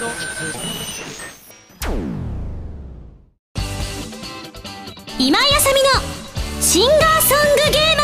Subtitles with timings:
[0.00, 0.08] 今
[5.38, 8.02] 井麻美のシンガーソングゲーマ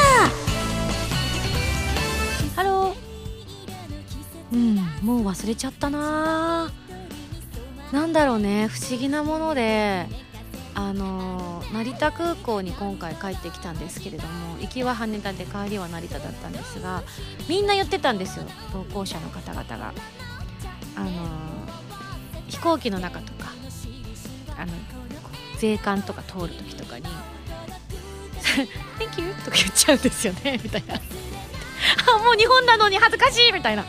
[2.52, 2.54] ー。
[2.54, 2.96] ハロー。
[4.52, 4.76] うん
[5.06, 6.70] もう忘れちゃったな。
[7.92, 10.06] なんだろうね不思議なもので
[10.74, 17.04] あの成田空港に今回帰ってきたんですけれども行きは羽田で帰りは成田だったんですが
[17.48, 18.44] みんな言ってたんですよ
[18.74, 19.94] 同行者の方々が。
[20.98, 21.55] あの
[22.56, 23.52] 飛行機の中とか
[24.56, 24.72] あの
[25.58, 27.04] 税関とか通る時とかに
[28.98, 30.94] 「Thank you」とか言っちゃうんですよね みたいな。
[30.94, 33.84] あもう日本なのに恥ずかしいみたいな。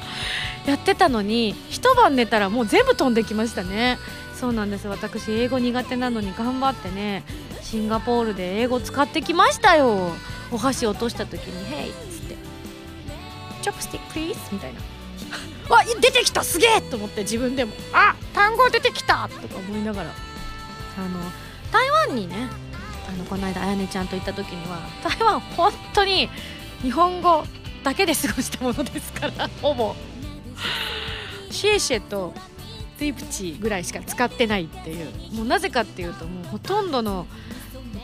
[0.66, 3.98] やってたのに一晩寝たらもう全部飛んできましたね。
[4.38, 4.88] そうなんです。
[4.90, 7.24] 私英語苦手なのに頑張ってね
[7.64, 10.12] シンガポールで英語使ってきましたよ。
[10.52, 12.36] お箸落とした時に「Hey」っつって
[13.64, 14.97] 「チョップスティック please」みたいな。
[15.70, 17.74] わ出てきたすげえと思って自分でも。
[17.94, 20.10] あ単語出てきたとか思いながら。
[20.10, 21.20] あの
[21.72, 22.50] 台湾にね
[23.08, 26.30] あのこの間あやねちゃんと行った時には台湾本当に
[26.82, 27.46] 日本語
[27.84, 29.96] だけで過ごしたものですから ほぼ。
[31.52, 32.34] シエシェと
[33.00, 35.12] ディプチぐらいしか使ってないっていう。
[35.34, 37.28] もうなぜかっていうともうほとんどの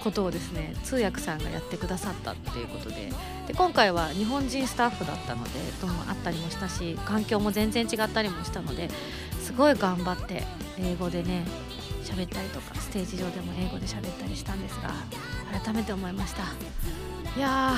[0.04, 3.12] ことをですね通訳さんがやってくださったっていうことで。
[3.48, 5.50] で今回は日本人スタッフだったので
[5.82, 8.90] ともあったりもしたし環境も全然違ったりもしたので
[9.42, 10.44] すごい頑張って
[10.80, 11.46] 英語でね
[12.04, 14.92] 喋ったりとかステージ上でも英語で喋ったりしたんですが
[15.64, 16.44] 改めて思いました。
[17.36, 17.76] いや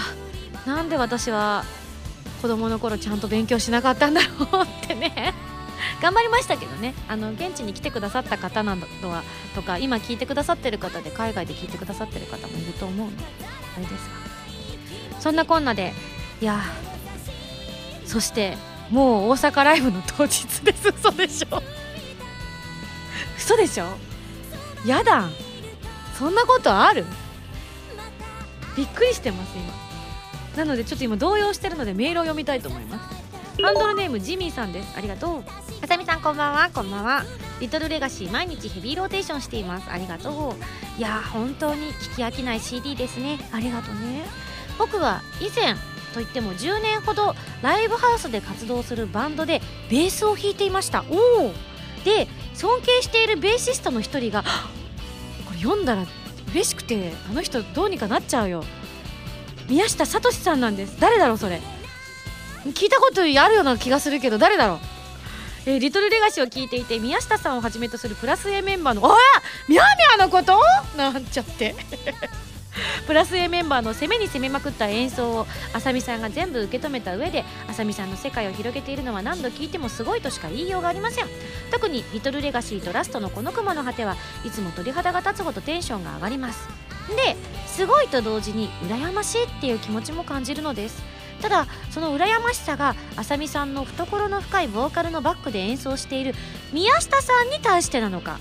[0.66, 1.63] ーなんで私は
[2.41, 5.33] 子供の頃ちゃんと勉強しなかったんだろうってね。
[6.02, 6.94] 頑張りましたけどね。
[7.07, 9.23] あの現地に来てくださった方などは
[9.55, 13.23] とか今聞いてくださってる方で海外で聞いてくださってる方もいると思うんで
[13.77, 14.24] あれですが。
[15.25, 15.91] そんなこんなで。
[16.39, 16.61] いや
[18.05, 18.59] そして
[18.91, 20.89] もう大阪ライブの当日です。
[20.89, 21.63] 嘘でしょ。
[23.35, 23.87] 嘘でしょ。
[24.85, 25.27] やだ。
[26.13, 27.05] そんなことある？
[28.77, 29.55] びっくりしてます
[30.53, 30.63] 今。
[30.63, 33.16] なのでちょっと今動揺してるのでメールを読みたいと思います。
[33.63, 34.94] ハンドルネームジミーさんです。
[34.95, 35.44] ありがとう。
[35.81, 36.69] あさみさんこんばんは。
[36.71, 37.23] こんばんは。
[37.59, 39.89] リトルレガシー毎日ヘビーローテーションしています。
[39.89, 41.00] ありがとう。
[41.00, 43.39] いや本当に聞き飽きない CD ですね。
[43.51, 44.23] ありがとうね
[44.78, 45.75] 僕は以前
[46.13, 51.03] といっても10年ほどライブハウスで活動するバンドでベースを弾いていました。
[51.09, 51.52] おお
[52.03, 56.06] で尊敬しているベーシストの一人がこれ読んだら
[56.52, 58.63] 嬉しくてあの人どうにかなっちゃうよ。
[59.68, 60.97] 宮下聡さんなんです。
[61.00, 61.59] 誰だろうそれ。
[62.66, 64.80] 聞いたことあるような気がするけど誰だろう。
[65.68, 69.18] えー、リトルレガシーを聞いていて宮下さんをはじめとするプラス A メンバーのあ
[69.68, 70.62] ミャーミャーのこと？
[70.96, 71.75] なんちゃって。
[73.08, 81.25] プラス A メンバーの攻めに攻めまくった演奏をあさみさんが全部受け止めた上であさみさんの世界を広げているのは何度聞いてもすごいとしか言いようがありません。
[81.72, 86.68] 特にリトルレガシーとラストのこの雲の果てはいつも鳥肌が立つほどテンションが上がります。
[87.16, 87.38] で
[87.68, 91.03] すごいと同時に羨ましいっていう気持ちも感じるのです。
[91.42, 96.34] ただその羨ましさがあさみさんの懐の深いボーカルのバックで演奏している
[96.72, 98.40] 宮下さんに対してなのか。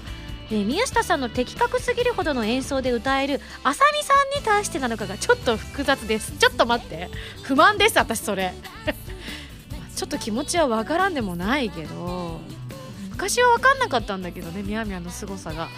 [0.51, 6.33] え宮下さんの的確すぎるほどの演奏で歌えるあさみさんに対してなのかがちょっと複雑です。
[6.33, 7.11] ちょっと待って。
[7.43, 8.53] 不満です私それ。
[9.97, 12.41] ちょっと気持ちはわからんでもないけど
[13.11, 15.69] 昔は分かんなかったんだけどねみやみやの凄さが。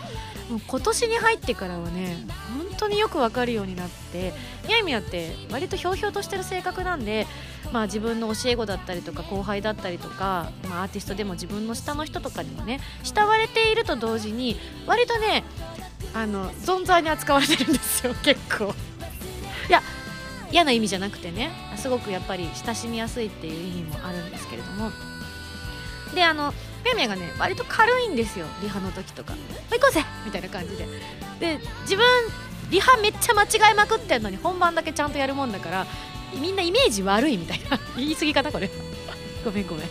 [0.49, 2.17] 今年に入ってからはね
[2.57, 4.33] 本当によく分かるようになって
[4.67, 7.27] みやみやって割とひょうひょうとしてる性格なんで、
[7.73, 15.43] まあ、自分の教え子だったりとか後輩だったりとか、まあ、アーティストでも自分の下の人とかにもね慕われていると同時に割とね
[16.15, 18.75] あの存在に扱われてるんですよ 結構。
[19.69, 19.83] いや
[20.53, 24.93] 嫌な意味じゃなくてねすごくやっぱり親しみやすいっていう意味もあるんですけれども。
[26.15, 26.55] であの
[26.87, 28.47] めめがね割と軽いんですよ。
[28.63, 29.35] リハの時とか
[29.71, 30.87] 「行こうぜ!」みたいな感じで。
[31.41, 32.05] で自分
[32.71, 35.87] リハめっちゃ間違えまくってんのに本番だけちゃんとやるもんだから
[36.35, 37.79] みんなイメージ悪いみたいな。
[37.97, 38.71] 言い過ぎかなこれ。
[39.45, 39.89] ごめんごめん。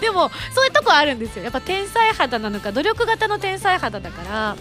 [0.00, 1.44] でもそういうとこあるんですよ。
[1.44, 4.56] やっぱ天才肌なのか努力型の天才肌だから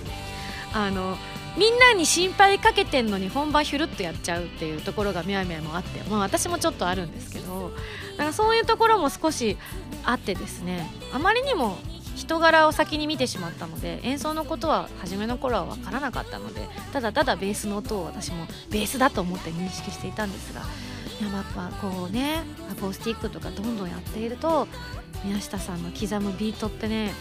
[0.73, 1.17] あの
[1.57, 7.71] みんなに心配かけてんのに本番ヒュルっとやっちゃうっていうところがみやみやもあって、まあ、私もちょっとあるんですけど
[8.18, 9.57] だかそういうところも少し
[10.04, 11.77] あってですねあまりにも
[12.15, 24.68] 人柄を先に見てしまったので演奏のことは初めの頃は分からなかったのでただただベースの音を私もベースだと思って認識していたんですがやっぱこうねアコースティックとかどんどんやっていると
[25.24, 27.12] 宮下さんの刻むビートってね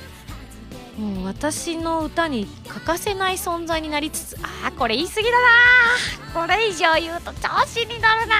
[0.98, 5.30] もう私の歌に欠かせない存在になりつつあーこれ言い過ぎだ
[6.34, 8.34] なこれ以上言うと調子になるな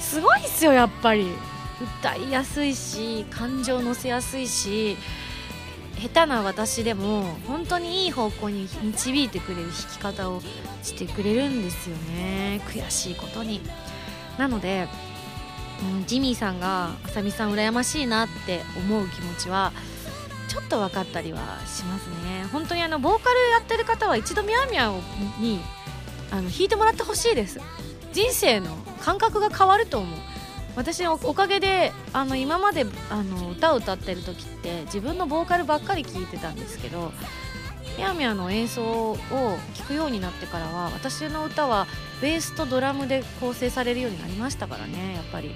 [0.00, 1.26] すごいっすよやっぱり。
[1.80, 4.96] 歌いやすいし感情乗せやすいし
[5.96, 10.40] 下手な私でも本当にいい方向に導いてくれる弾き方を
[10.82, 12.60] してくれるんですよね。
[12.68, 13.60] 悔しいことに。
[14.38, 14.86] なので、
[15.96, 19.72] うん、ジミーさんがあさみさん羨ましいなって思う気持ちは
[20.48, 22.46] ちょっと分かったりはしますね。
[22.52, 25.60] 本当にあのボーカルやってる方は一度ミャーミャーに
[26.30, 27.60] あの弾いてもらってほしいです。
[28.12, 30.18] 人生の感覚が変わると思う。
[30.74, 37.10] 私のおかげであの今まであの歌を歌ってる時って自分のボーカルばっかり聴いてたんですけど
[37.96, 39.16] みやみやの演奏を
[39.74, 41.88] 聴くようになってからは私の歌は
[42.22, 45.52] ベースとドラムで構成されるようになりましたからねやっぱり。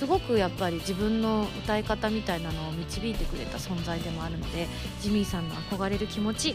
[0.00, 4.66] すごくやっぱり自分の歌い方みたいなのを導いてくれた存在でもあるので
[5.02, 6.54] ジミーさんの憧れる気持ち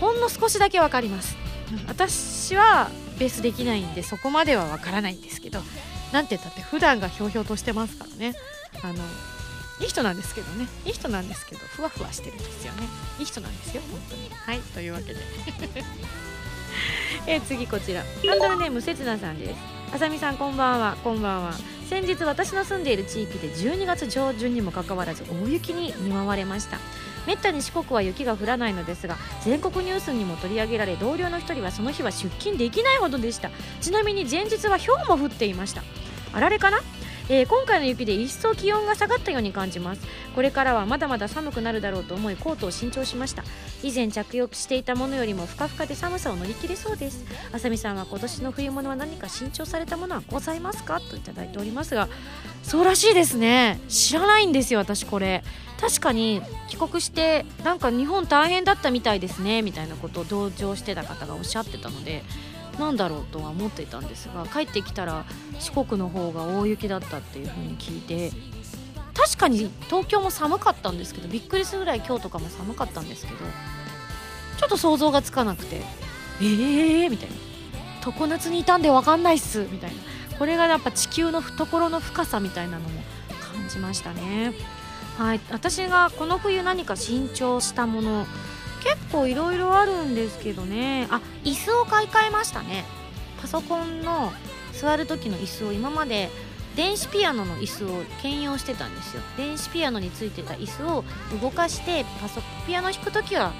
[0.00, 1.36] ほんの少しだけ分かります。
[1.86, 5.60] 私はベースできないんでそこまでは分からないんですけど
[6.12, 8.34] なんて言ったって普段がひょうひょうとしてますからね。
[8.82, 8.94] あの
[9.80, 10.66] いい人なんですけどね。
[10.84, 12.88] いい人なんですけどふわふわしてるんですよね。
[13.20, 14.28] いい人なんですよ本当に。
[14.30, 15.20] はいというわけで。
[17.28, 18.02] え次こちら。
[18.02, 20.96] ハンドルネームせつなさんですあさみさんこんばんは。
[21.04, 21.52] こんばんは。
[21.88, 26.80] 先日私の住んでいる地域で12月上旬にもかかわらず大雪に見舞われました。
[27.28, 33.52] めったに四国は雪が降らないのですが全国ニュースにも取り上げられ同僚の1人はその日は出勤できないほどでした。
[33.80, 35.84] ちなみに前日は氷も降っていました。
[36.32, 36.80] あられかな？
[37.30, 40.02] えー、今回の雪で一層気温が下がったように感じます。
[40.34, 43.44] これからはまだまだ寒くなるだろうと思いコートを新調しました。
[43.82, 47.24] 以前着用していたものよりもふかふかで寒さを乗り切れそうです。
[47.52, 51.00] あさみさんは今年の冬物は何か新調されたものはございますか？
[51.00, 52.08] といただいておりますが。
[52.62, 53.80] そうらしいですね。
[53.88, 55.42] 知らないんですよ私これ。
[55.80, 59.62] 確かに帰国してなんか日本大変だったみたいですね。
[59.62, 62.22] みたいなことを同情してた方がおっしゃってたので。
[62.78, 65.24] なんだろうとは思っていたんですが帰ってきたら
[65.58, 68.30] 四国の方が大雪だったっていう風に聞いて
[69.14, 75.82] 確かに東京も寒かったんですけどびっくりするぐらい今日とかも寒かったんですけどちょっと想像がつかなくて
[76.40, 77.10] えー？
[77.10, 77.34] みたいな。
[78.04, 79.66] 常夏にいたんで分かんないっす。
[79.70, 79.96] みたいな。
[80.38, 82.88] これがやっぱ地球の懐の深さみたいなのも
[83.40, 84.52] 感じましたね。
[85.16, 85.40] はい。
[85.50, 88.26] 私がこの冬何か新調したもの
[88.84, 91.08] 結構いろいろあるんですけどね。
[91.10, 92.84] あ椅子を買い替えましたね。
[93.40, 94.32] パソコンの
[94.72, 96.30] 座る時の椅子を今まで
[96.76, 99.22] 電子ピアノの椅子を兼用してたんですよ。
[99.36, 101.04] 電子ピアノについてた椅子を
[101.40, 103.52] 動かしてパソピアノ弾く時は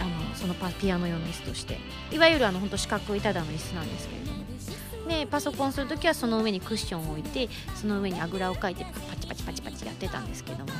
[0.00, 1.78] あのそのパピアノ用の椅子として。
[2.12, 4.29] いわゆるあの本当四角いただの椅子なんですけど
[5.08, 10.70] でパソコンする時はその上にクッションを置いてその上にあぐらをかいてパチパチパチパチやってたんですけども。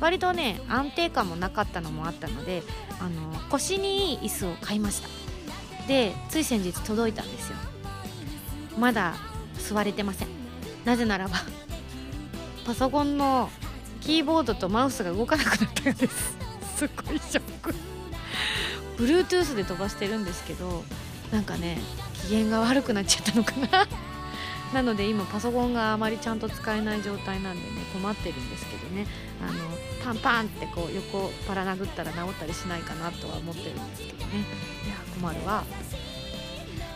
[0.00, 2.62] 割とね安定感もなかったのもあったので
[3.00, 5.08] あの腰にいい椅子を買いました。
[5.86, 7.56] でつい先日届いたんですよ。
[8.78, 9.14] まだ
[9.58, 10.28] 座れてません。
[10.84, 11.36] なぜならば
[12.64, 13.50] パソコンの
[14.00, 16.36] キーボードとマウスが動かなくなったようです。
[16.76, 17.74] すごいショック。
[18.96, 20.84] Bluetooth で飛ばしてるんですけど
[21.32, 21.78] なんかね
[22.30, 23.88] 機嫌が悪くなっちゃったのかな。
[24.72, 29.04] なので今パソコンがあまりちゃんと使えない状態なんでね困ってるんですけどね。
[29.42, 29.58] あの
[30.04, 34.44] パンパンってこう横パラ殴ったら治ったりしないかなとは思ってるんですけどね。
[34.86, 35.64] いや困るわ。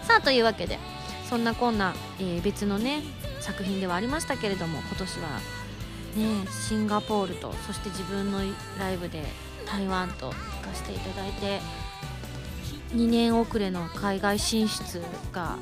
[0.05, 0.79] さあというわけで
[1.29, 3.03] そんなこんな、えー、別のね
[3.41, 5.29] 作品ではありましたけれども今年は
[6.15, 8.39] ねシンガポールとそして自分の
[8.79, 9.25] ライブで
[9.67, 10.37] 台湾と行か
[10.75, 11.61] せていただいて
[12.93, 15.57] 2年遅れの海外進出が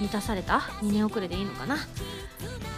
[0.00, 1.76] 満たされた？2年遅れでいいのかな？
[1.76, 1.78] っ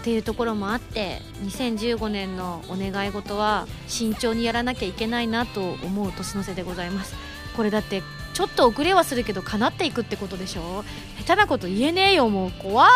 [0.04, 7.14] ていうところもあって2015年のお願い事は慎重にやらなきゃいけないなと思う年の瀬でございます。
[7.56, 8.02] これだって
[8.34, 10.84] ちょっと遅れはするけど叶っていくってことでしょ？
[11.18, 12.52] 下手なこと言えねえよもう。
[12.52, 12.88] 怖っ。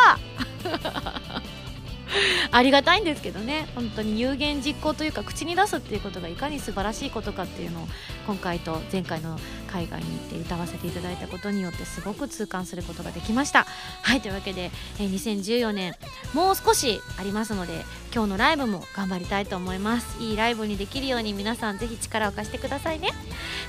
[2.51, 3.67] ありがたいんですけどね。
[3.75, 7.89] 本当に有言実行というか口に出すっていうことがいかに素晴らしいことかっていうのを
[8.27, 9.39] 今回と前回の
[9.71, 13.67] 海外に行って歌わせていただいたことによってすごく痛感することができました。
[14.03, 15.95] はいというわけで、え2014年
[16.35, 20.23] もう少しありますので今日のライブも頑張りたいと思います。
[20.23, 23.11] いいライブにできるように皆さんぜひ力を貸してくださいね。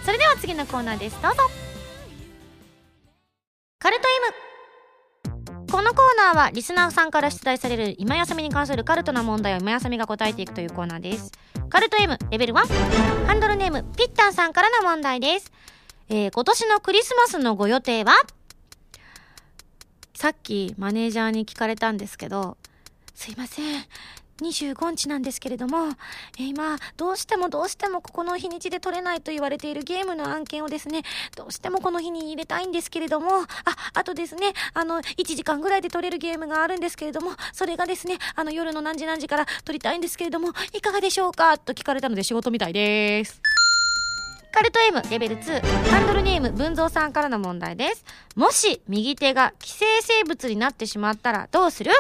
[0.04, 1.22] それでは次のコーナーです。
[1.22, 1.38] どうぞ。
[3.80, 4.53] カルト M
[5.74, 11.32] このコーナーはリスナーさんから出題される今休みに関するカルトな問題を今休みが答えていくというコーナーです。
[11.68, 15.52] カルト M レベル1ハンドルネームピッタンさんからの問題です、
[16.10, 18.14] えー、今年のクリスマスのご予定は？
[20.14, 22.56] さっきマネージャーに聞かれたんですけど
[23.16, 23.84] すいません。
[24.42, 25.90] 25日なんですけれども、
[26.40, 31.04] えー、今、どうしてもどうしてもここの日にちで取れないと言われているゲームの案件をですね、
[31.36, 33.46] どうしてもこの日に入れたいんですけれども、あ、
[33.94, 43.42] あとですね、あの、1時間ぐらいで取れるゲームがあるんですけれども、それがですね、あの、夜の何時何時から取りたいんですけれども、いかがでしょうかと聞かれたので仕事みたいです。
[44.52, 51.92] カルト M レベル2ハンドルネーム文蔵さんからの問題ですもし右手が寄生生物になってしまったらどうする？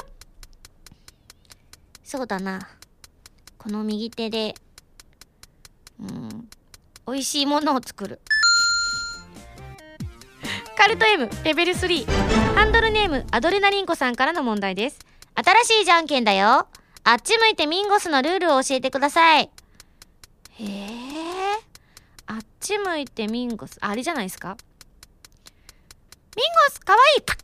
[2.03, 2.69] そうだな。
[3.57, 4.55] この右手で
[6.00, 6.50] うん
[7.07, 8.19] 美味しいものを作る。
[10.77, 12.05] カルト M レベル3
[12.55, 15.00] ハンドルネームアドレナリンコさんからの問題です。
[15.36, 16.67] 新しいじゃんけんだよ。
[17.05, 19.50] あっち向いてミンゴスのルールを教えてください。
[20.51, 20.93] へえ。
[22.27, 24.57] あっち向いてミンゴスあれじゃないですか？
[26.36, 27.22] ミンゴスかわい。
[27.22, 27.43] い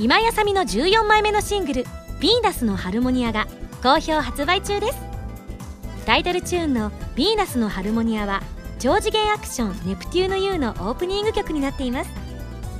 [0.00, 1.84] 今やさみの14枚目のシングル
[2.20, 3.46] 「ヴィーナスのハルモニア」が
[3.82, 4.98] 好評発売中です。
[6.06, 8.42] タイトルチューンの「ヴィーナスのハルモニア」は
[8.78, 12.10] 超次元アクション「ネプテューヌ U」のオープニング曲になっています。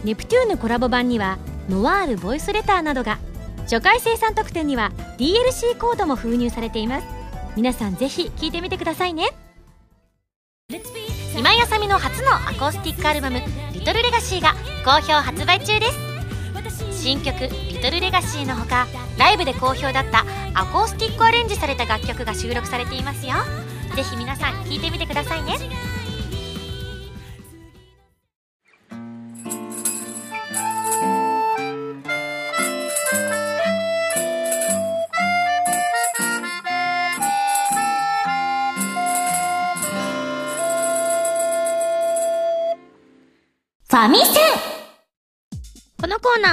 [0.03, 1.37] ネプテューヌコラボ版には
[1.69, 3.19] ノワールボイスレターなどが
[3.65, 7.07] 初回生産特典には DLC コードも封入されています。
[7.55, 9.29] 皆さんぜひ聴いてみてくださいね。
[11.37, 13.43] 今やさみの初のアコースティックアルバム
[13.75, 14.55] 「リトルレガシーが
[14.87, 16.10] 好評発売中です。
[17.01, 17.33] 新曲
[17.73, 23.33] 「リトルレガシーのほかライブで好評だったアコースティックアレンジされた楽曲が収録されていますよ。
[23.97, 25.57] ぜひ皆さん聴いてみてくださいね。
[43.89, 44.60] ファミセン。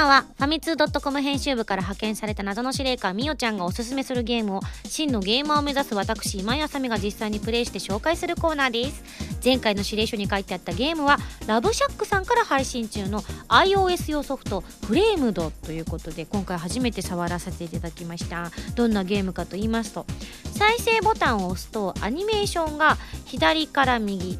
[0.05, 9.03] はファミツー .com 編集部から派遣された謎の司令官みおちゃんがおすすめするゲームを真のゲーマーを目指す私今井あさみが実際にプレイして紹介するコーナーです。
[9.43, 18.51] 前回の指令書に書いてあったゲームはラブシャックさんから配信中の iOS 用ソフトフレームドということで今回初めて触らせていただきました。
[18.75, 20.05] どんなゲームかと言いますと
[20.51, 24.37] 再生ボタンを押すとアニメーションが左から右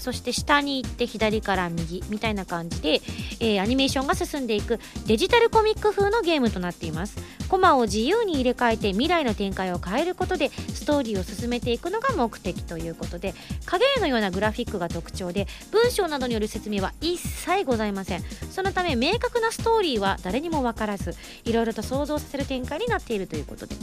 [0.00, 3.00] そして下に行って左から右みたいな感じで、
[3.40, 7.16] えーアニメーションが進んでいくデジタルコミック風のゲームとなっています。
[7.48, 13.34] コマを自由に入れ替えて未来の展開を変えることでストーリーを進めていくのが目的ということで
[13.66, 18.22] 影絵のようなグラフィックが特徴で文章などによる説明は一切ございません。
[18.50, 21.14] そのため明確なストーリーは誰にも分からず
[21.44, 23.74] いろいろと想像させる展開になっているということで。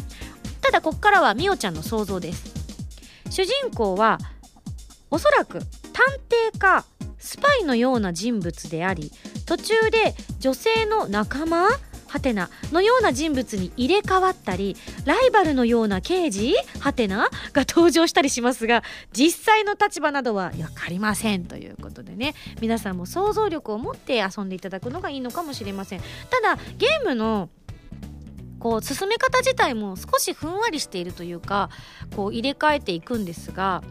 [0.62, 2.53] ただここからはみおちゃんの想像です。
[3.29, 4.19] 主人公は
[5.10, 5.66] おそらく探
[6.54, 6.86] 偵か
[7.18, 9.12] スパイのような人物であり
[9.46, 11.68] 途中で女性の仲間
[12.08, 22.34] ハテナのような人物に入れ替わったりライバルのような刑事ハテナが登場したりしますが実際の立場などは分かりませんということでね。
[22.62, 26.02] 皆さんも想像力を持って遊んでいただくのがいいのかもしれません。
[26.30, 27.50] ただゲームの
[28.60, 31.70] こう進め方自体も少しふんわりしているというか
[32.16, 33.84] こう入れ替えていくんですが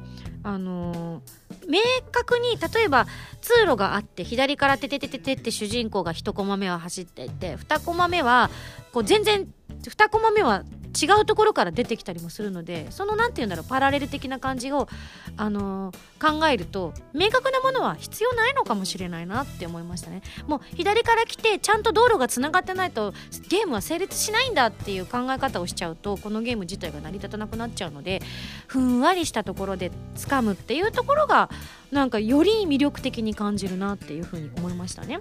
[0.46, 1.80] あのー明
[2.12, 3.06] 確に例えば
[3.40, 8.50] 通路があって左からてててててって主人公が1コマ目は走っていて2コマ目は
[8.92, 9.48] こう全然
[9.82, 10.62] 2コマ目は
[11.00, 14.88] 違うところから出てきたりもするのでその何て言うんだろうパラレル的な感じを、
[15.36, 20.22] あのー考えると明確なものは必要ないのかもしれないなって思いましたね。
[20.46, 23.12] もう左から来てちゃんと道路がつながってないと
[23.48, 28.22] ゲームは成立しないんだっていう考え方をしちゃうとこのゲーム自体が成り立たなくなっちゃうので
[28.66, 31.50] ふんわりしたところで掴むっていうところが
[31.90, 35.20] なんかより魅力的に感じるなっていうふうに思いましたね。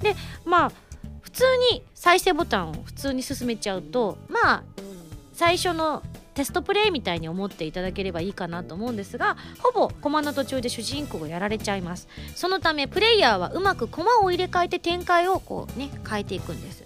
[0.00, 0.14] で
[0.44, 0.72] まあ
[1.22, 4.62] 普通に再生ボタンを普通に進めちゃうとまあ
[5.36, 6.02] 最初の
[6.32, 12.08] テストプレイみたいに思っていただければいいかなと思うんですがほぼ駒の途中で主人公がやられちゃいます。
[12.34, 16.84] そのためプレイヤーはうまく駒を入れ替えて展開をこうね変えていくんです。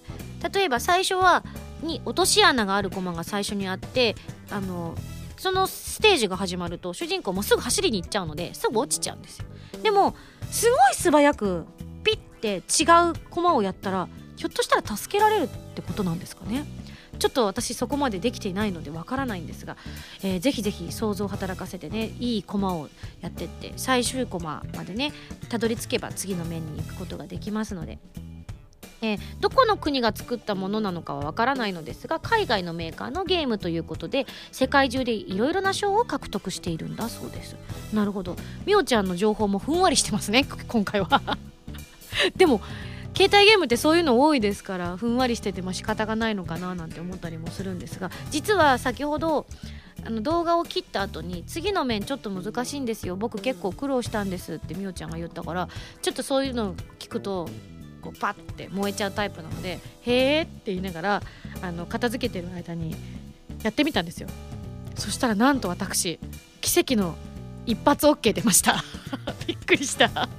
[0.53, 1.45] 例えば最初は
[1.83, 4.17] に落とし穴がある駒が最初にあって
[4.51, 4.97] あの
[5.37, 9.45] そのステージが始まると主人公もすぐ走りに行っちゃうのですぐ落ちちゃうんですよ。
[9.83, 10.17] でも
[10.51, 11.67] すごい素早く
[12.03, 16.65] ピッて違う駒をやったらひょっとしたら助けられるってことなんですかね。
[17.21, 19.77] ちょっと私そこまでできていないのでわからないんですが、
[20.23, 22.89] えーぜひぜひ想像を働かせてねいい駒を
[23.21, 25.13] やってって最終駒までね
[25.51, 27.99] たどり着けば次の面に行くことができますので。
[29.03, 37.57] えーどこの国が作ったものなのかはわからないのですが海外のメーカーのゲームということで世界中でいろいろな賞を獲得しているんだそうです。
[37.95, 38.37] なるほど。
[38.67, 41.39] みおちゃんの情報もふんわりしてますね今回は。
[42.37, 42.61] でも
[43.21, 49.45] 携帯ゲームってそういうの多いですからふんわりしてても仕方がないのかななんて思ったりもするんですが実は先ほど
[50.07, 53.17] あの動画を切った後に次の面ちょっと難しいんですよ。
[53.17, 55.69] 僕結構苦労したんですってみおちゃんが言ったから
[56.01, 57.47] ちょっとそういうのを聞くと
[58.01, 61.23] こうパッて燃えちゃうタイプなのでへーって言いながら
[61.61, 62.97] あの片付けてる間に
[63.63, 64.31] やってみたんですよ。
[64.95, 66.19] そしたらなんと私
[66.63, 67.17] 奇跡の
[67.67, 68.83] 一発 OK 出ました。
[69.47, 70.31] びっくりした。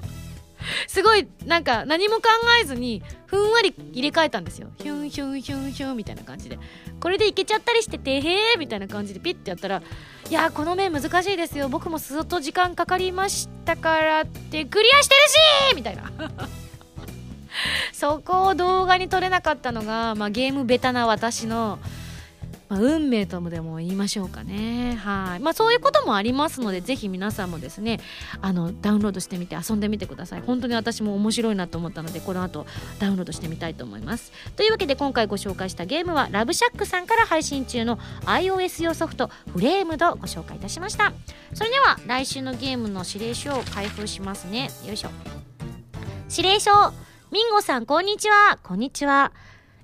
[0.87, 2.23] すごいなんか何も考
[2.61, 4.69] えずにふんわり入れ替えたんですよ。
[4.77, 6.59] ヒュンヒュンヒュンヒュンみたいな感じで。
[6.99, 9.81] これでいけちゃったりしててへえみたいな感じでピッてやったら
[10.29, 11.67] いやこの面難しいですよ。
[11.69, 15.21] 僕もずっと時間かかりましたからってクリアしてる
[15.71, 16.11] しみたいな。
[17.91, 21.79] そこを動画に撮れなかったのが、まあ、ゲームベタな私の
[22.71, 24.97] まあ、運命ともでも言いましょうかね。
[25.03, 27.99] はい、まあ、そういうこともありますのでぜひ皆さんもですね
[28.41, 30.41] あのダウンロードしてみて遊んでみてください。
[30.41, 32.65] 本当に私も面白いなと思ったのでこの後
[32.99, 34.31] ダウンロードしてみたいと思います。
[34.55, 41.11] というわけで今回ご紹介したゲームはラブシャックさんから配信中の iOS 用ソフトフレームドご紹介いたしました。
[41.53, 44.69] それでは来週のゲームの指令書を開封しますね。
[44.87, 45.09] よいしょ。
[46.29, 46.71] 指令書。
[47.31, 48.59] ミンゴさんこんにちは。
[48.63, 49.33] こんにちは。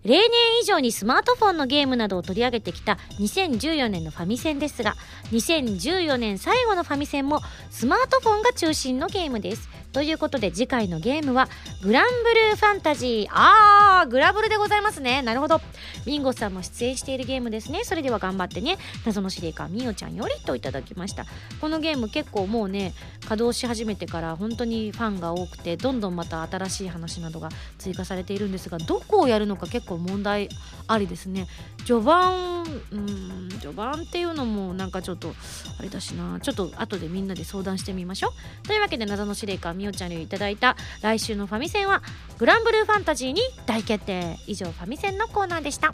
[0.08, 0.30] 例年
[0.62, 4.96] 以上にスマートフォンのゲームなどを取り上げてきた2014年のファミセンですが
[5.34, 9.68] 2014年最後のファミセンもスマートフォンが中心のゲームです。
[9.94, 11.50] ということで次回のゲームは
[11.82, 13.32] グランブルーファンタジー。
[13.32, 15.22] あーグラブルでございますね。
[15.22, 15.60] なるほど。
[16.06, 17.84] ミンゴさんも出演しているゲームですね。
[17.84, 18.78] それでは頑張ってね。
[19.06, 21.26] 謎の司令官みおちゃんよりといただきました。
[21.60, 30.50] このゲーム結構もうね稼働し始めてから本当にファンが多くてどんどんまた新しい話などが追加されているんですがどこをやるのか結構問題
[30.88, 31.48] ありですね。
[31.86, 35.34] 序盤うん序盤っていうのもなんかちょっと
[35.80, 36.40] あれだしな。
[36.40, 38.30] ちょっと後でみんなで相談してみましょ
[38.64, 38.68] う。
[38.68, 42.02] というわけで謎の司令官みおちゃんにいただいた来週のファミセンは
[42.38, 44.38] グランブルーファンタジーに大決定。
[44.48, 45.92] 以上ファミセンのコーナーでした。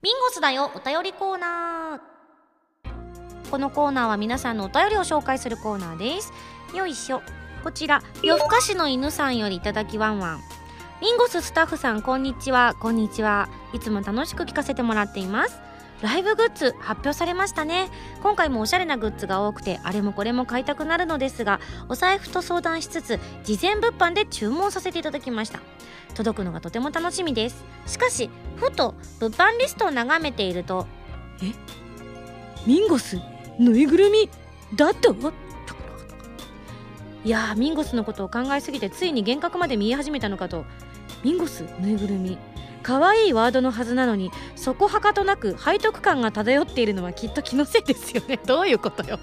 [0.00, 2.21] ミンゴスだよお便りコーナー。
[3.52, 6.32] このコーナーは皆さんのお便りを紹介するコーナーです。
[6.74, 7.20] よいしょ。
[7.62, 10.40] こちら夜更かしの犬さんよりいただきワンワン。
[11.02, 12.74] ミンゴススタッフさんこんにちは。
[12.80, 13.50] こんにちは。
[13.74, 15.60] いつも楽しく聞かせてもらっています。
[16.00, 17.90] ライブグッズ発表されましたね。
[18.22, 21.60] 今回もおしゃれなグッズが多くてあれもこれも買いたくなるのですが
[21.90, 25.60] お財布と相談しつつ事前物販で注文させていただきました。
[26.14, 27.62] 届くのがとても楽しみです。
[27.86, 30.86] しかしふと物販リストを眺めていると
[31.42, 31.52] え？
[32.66, 33.18] ミンゴス？
[33.58, 34.28] ぬいぐるみ
[34.74, 35.14] だと？
[37.24, 40.64] いやーミンゴスのことを考えすぎてついに幻覚まで見え始めたのかと。
[41.22, 42.38] ミンゴスぬいぐるみ。
[42.82, 48.40] 可愛いワードのはずなのにそこはかとなく背徳感が漂っているのはきっと気のせいですよね。
[48.44, 49.20] どういうことよ。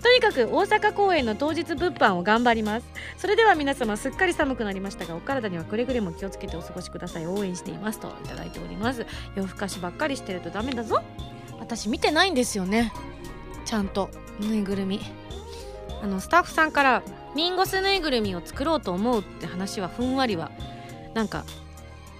[0.00, 2.86] とにかく大阪公演の当日物販を頑張ります。
[3.16, 7.26] それでは皆様すっかり寒くなりましたがお体にはくれぐれも気をつけてお過ごしください。
[7.26, 9.06] 応援していますといただいております。
[9.34, 11.02] 夜更かしばっかりしてるとダメだぞ。
[11.62, 12.92] 私見てないんですよね。
[13.64, 14.10] ちゃんと。
[14.40, 15.00] ぬいぐるみ。
[16.02, 17.02] あのスタッフさんから
[17.36, 20.50] ミンゴスぬいぐるみを作ろうと思うって話はふんわりは
[21.14, 21.44] なんか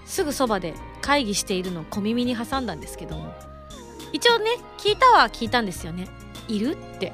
[0.05, 3.33] すぐそばで会議しているのを小耳に挟んだんですけども。
[4.13, 6.07] 一応ね聞いたは聞いたんですよね。
[6.47, 7.11] いるって。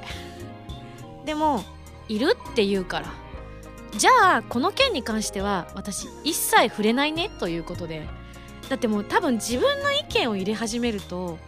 [1.26, 1.64] でも
[2.08, 3.06] いるって言うから。
[3.98, 8.06] じゃあこの件に関しては私一切触れないねということで。
[8.68, 11.38] だってもう多分自分の意見を入れ始めると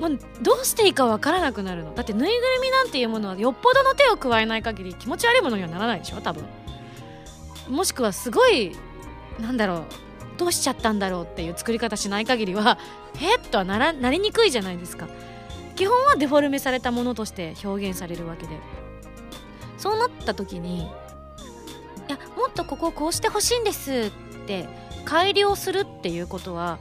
[0.00, 1.94] もうどうしていいかわからなくなるの。
[1.94, 6.20] だってぬいぐるみなんていうものはよっぽどの手を加えない限り気持ち悪いものにはならないでしょ。
[6.20, 6.44] 多分。
[7.68, 8.76] もしくはすごい
[9.40, 9.84] なんだろう。
[10.38, 12.78] どうしちゃったんだろうっていう作り方しない限りは
[13.22, 15.08] えっとはならなりにくいじゃないですか。
[15.74, 18.58] 基本はデフォルメされたものとして表現されるわけで。
[19.78, 20.88] そうなった時にい
[22.08, 24.10] やもっとここをこうしてほしいんです
[24.42, 24.68] って
[25.04, 26.78] 改良するっていうことは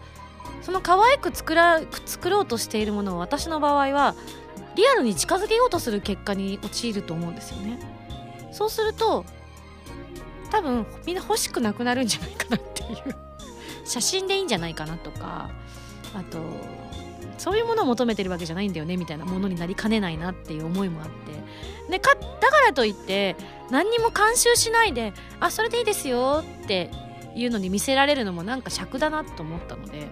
[0.61, 4.15] その可愛く作ら作ろうとしているものを私の場合は
[4.75, 7.79] リアルに近づけようとする結果に陥ると思うんですよね。
[8.51, 9.25] そうすると
[10.51, 13.15] 多分みんな欲しくなくなるんじゃないかなっていう。
[13.85, 15.51] 写真でいいんじゃないかなとか
[16.15, 16.39] あと
[17.37, 21.91] そういうものを求めてるわけじゃないんだよねみたいなものになりかねないなっていう思いもあって。
[21.91, 23.35] でかだからといって
[23.69, 26.89] 何にも監修しないであそれでいいですよって
[27.35, 30.07] いうのに見せられるのもなんか尺だなと思ったので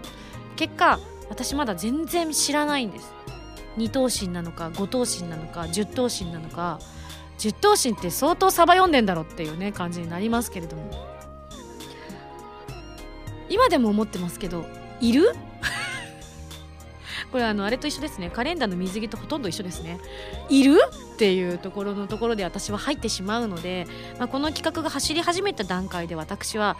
[0.55, 3.13] 結果私まだ全然知らないんです。
[3.75, 6.79] 二頭身なのか五頭身なのか十頭身なのか
[7.39, 10.91] 十頭身って相当サバ読んでんだろっていうね感じになりますけれども。
[13.49, 14.65] 今でも思ってますけど
[14.99, 15.33] いる？
[17.33, 18.29] これあのあれと一緒ですね。
[18.29, 19.99] カレンダーの水着とほとんど一緒ですね。
[20.49, 20.79] いる？
[21.15, 23.87] っていうところのところで私は入ってしまうので、
[24.19, 26.77] まあ、この企画が走り始めた段階で私は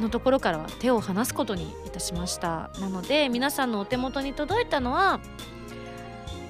[0.00, 2.70] のところからは手を離すことにいたしました。
[2.78, 5.18] なので皆さんのお手元に届いたのは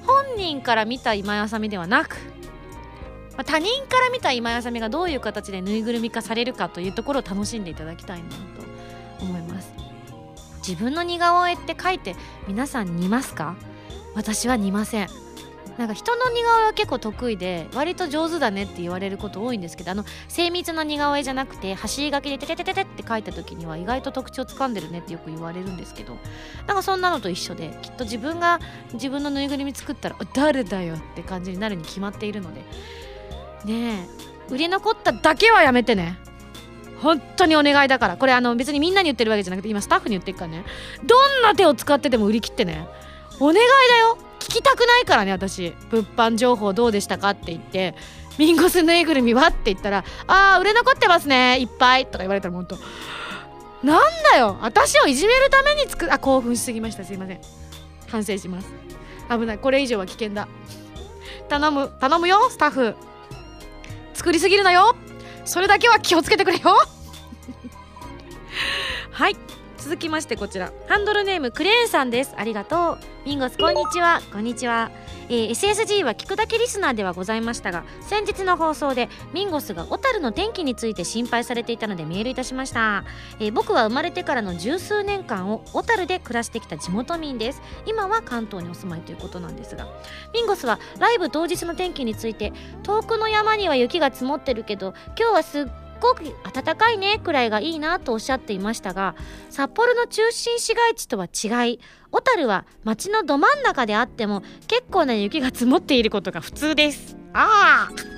[0.05, 2.17] 本人から見た今やさみではなく、
[3.37, 8.35] ま、他人から見た今やさみがどういう形でぬいぐるみ化されるかというところを楽しんでいただきたいなと
[9.25, 9.84] 思います。
[10.67, 12.15] 自分の似顔絵って描いて
[12.47, 13.55] 皆さん似ますか？
[14.15, 15.09] 私は似ません。
[15.77, 26.17] なんか人の似顔絵は結構得意で割と上手だねって言われること多いんですけどあの精密な似顔絵じゃなくて走り書きでテテテテテって書いた時には意外と特徴つかんでるねってよく言われるんですけど
[26.65, 28.61] なんかそんなのと一緒できっと自分が
[28.93, 32.61] 自分のぬいぐるみ作ったら誰だよって感じになるに決まっているので。
[33.65, 34.07] ね
[34.49, 36.19] え売れ残っただけはやめてね。
[37.01, 38.17] 本当にお願いだから。
[38.17, 40.63] これあの別にみんなに言ってるわけじゃなくて今スタッフに言ってるからね。
[41.03, 42.87] どんな手を使ってでも売り切ってね。
[43.39, 44.17] お願いだよ。
[44.39, 45.73] 聞きたくないからね私。
[45.89, 47.95] 物販情報どうでしたかって言って。
[48.37, 51.57] ミンゴスぬいぐるみはって言ったら「あー売れ残ってますね。
[51.59, 52.77] いっぱい」とか言われたら本当。
[53.81, 54.57] なんだよ。
[54.61, 57.05] 私をいじめるために作あ興奮しすぎました。
[57.05, 57.39] すいません。
[58.07, 58.67] 反省します。
[59.29, 59.57] 危ない。
[59.57, 60.47] これ以上は危険だ。
[61.47, 61.91] 頼む。
[61.99, 62.95] 頼むよスタッフ。
[64.13, 64.95] 作りすぎるなよ。
[65.45, 66.63] それだけは気をつけてくれよ。
[69.11, 69.37] はい。
[69.77, 70.71] 続きましてこちら。
[70.87, 72.33] ハンドルネームクレーンさんです。
[72.35, 73.27] ありがとう。
[73.27, 74.21] ミンゴスこんにちは。
[74.33, 74.89] こんにちは、
[75.29, 83.03] えー SSG は聞くだけリスナーではございましたが先日の放送でミンゴスが小樽の天気について心配されていたのでメールいたしました、
[83.39, 87.61] えー僕は生まれてからの十数年間を小樽で暮らしてきた地元民です。
[87.85, 89.87] 今は関東にお住まいということなんですが
[90.33, 92.51] ミンゴスはライブ当日の天気について
[92.83, 95.65] 遠くの山には雪が積もってるけど今日はすっ
[96.01, 99.15] ごく暖かいねくらいがいいなとおっしゃっていましたが
[99.49, 101.79] 札幌の中心市街地とは違い
[102.11, 107.17] 小樽は街のど真ん中であっても結構な雪が積もっていることが普通です。
[107.33, 108.14] ああ。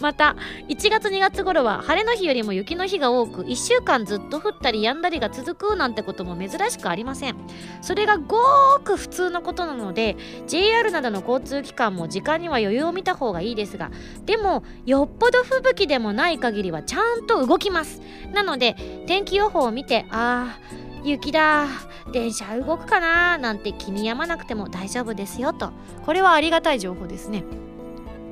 [0.00, 0.36] また
[0.68, 7.36] 1月2月頃は晴れの日よりも雪の日が多く1週間ずっと降ったりやんだりが続くなんてことも珍しくありません。
[7.80, 10.16] それがごーく普通のことなので
[10.46, 13.90] JR などの交通機関も時間には余裕を見た方がいいですが
[14.24, 18.00] でもよっぽど吹雪でもない限りはちゃんと動きます。
[18.32, 21.66] なので天気予報を見てあー雪だ
[22.12, 25.70] 電車動くかななんて気に病まなくても大丈夫ですよと。
[26.04, 27.44] これはありがたい情報ですね。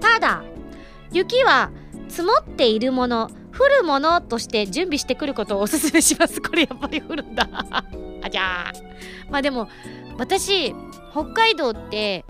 [0.01, 0.43] ただ
[1.12, 1.70] 雪は
[2.09, 6.40] 積もっているもの降るものとして準備してくることを おすすめします。
[6.40, 7.48] これやっぱり降るんだ。
[8.22, 9.31] あじゃー。
[9.31, 9.68] まあでも
[10.18, 10.75] 私
[11.12, 12.25] 北海道って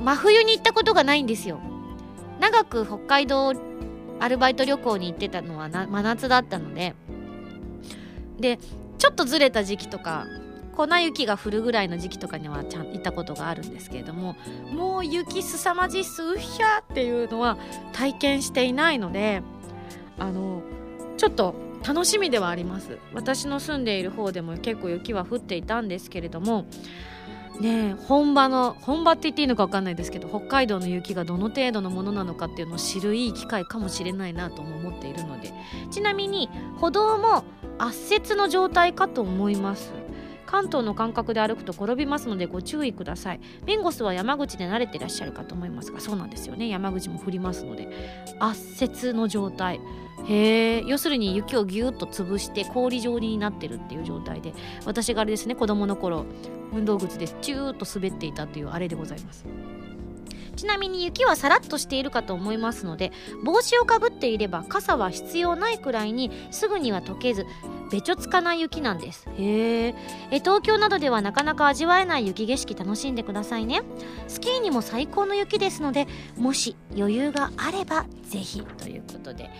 [0.00, 1.60] 真冬に行ったことがないんですよ。
[2.40, 3.52] 長く北海道
[4.20, 6.94] アルバイト旅行に行ってたのはな真夏だったので。
[8.38, 8.58] で
[8.98, 10.26] ちょっとずれた時期とか
[10.86, 14.36] 粉雪が降るぐらいの時期とかにはちゃん行ったことがあるんですけれども
[14.70, 17.58] もう雪すさまじすうひゃっていうのは
[17.92, 19.42] 体験していないので
[20.18, 20.62] あの
[21.16, 22.98] ちょっと楽しみではあります。
[23.14, 26.66] 私の住んでいる方でも結構雪は降っていたんですけれども
[27.60, 35.52] ねえ本場の本場って言っていいのか分かんないですけど北海道の雪がどの程度のものなのかっていうのを知るいい機会かもしれないなとも思っているので
[35.90, 37.44] ちなみに歩道も
[37.78, 39.92] 圧雪の状態かと思います。
[40.48, 43.40] 関東の感覚で歩くと転びますのでご注意ください。
[43.66, 46.68] ベンゴスは山口で慣れてらっしゃるかと思いますがそうなんですよね。
[46.68, 47.86] 山口も降りますので。
[48.40, 49.78] 圧雪の状態。
[50.26, 54.54] へえ要するに雪をギュッと潰して氷状になってるっていう状態で。
[54.86, 56.24] 私があれですね子供の頃
[56.72, 59.44] 運動靴でチューッと滑っていたというあれでございます。
[60.58, 63.12] ちなみに雪はさらっとしているかと思いますので
[63.44, 67.46] 帽子をかぶっていれば傘は必要ないくらいにすぐには溶けず
[67.92, 69.26] べちょつかない雪なんです。
[69.38, 69.94] へえ
[70.30, 73.82] え東京などではなかなか味わえない雪景色楽しんでくださいね。
[74.26, 79.50] スキーにも最高の雪ですのでもし余裕があればぜひということで。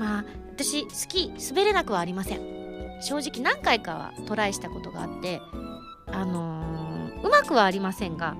[0.00, 2.40] まあ私スキー滑れなくはありません。
[3.00, 5.40] 正直何回かはトライしたことがあって
[6.06, 8.36] あのーうまくはありませんが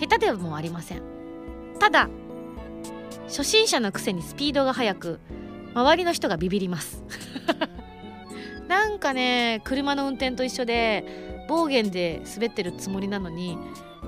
[0.00, 1.21] 下手でもありません。
[1.82, 2.08] ただ
[3.26, 5.18] 初心者のくせにスピードが速く
[5.74, 7.02] 周りの人がビビります。
[8.68, 13.58] なんかね車の運転と一緒で暴言で滑ってるつもりなのに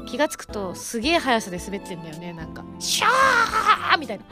[0.07, 2.65] 気がつくとすげえ速さで滑ってんだよねなんか。
[2.79, 4.25] シャーみたいな。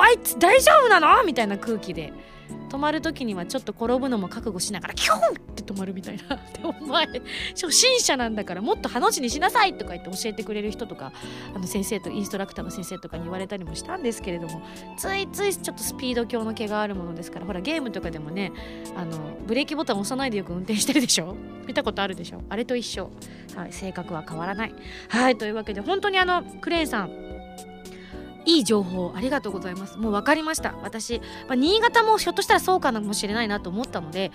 [0.00, 1.24] あいつ大丈夫なの？
[1.24, 2.12] みたいな空気で。
[2.68, 5.20] 止まる時にはちょっと転ぶのも覚悟しながらキュンっ
[5.54, 6.36] て止まるみたいな。
[6.36, 7.06] でお前
[7.50, 11.12] 初心者なんだからもっとハの字にしなさいとか言って教えてくれる人とか
[11.54, 14.62] あの先生とインストラクターの先生とかに言われたりもしたんですけれども
[14.96, 18.52] ついついちょっとスピード強の毛があるものですからほらゲームとかでもね
[18.96, 21.36] あのブレーキボタン押さないでよく運転してるでしょ？
[21.66, 22.42] 見たことあるでしょ？
[22.48, 23.10] あれと一緒、
[23.54, 24.74] はい、性格は変わらない。
[25.08, 27.10] はいというわけで本当にあのクレーンさん
[28.44, 29.98] いい情報ありがとうございます。
[29.98, 30.74] もう分かりました。
[30.82, 34.32] 私、まあ、新潟もひょっとしたらそうかもしれないなと思ったので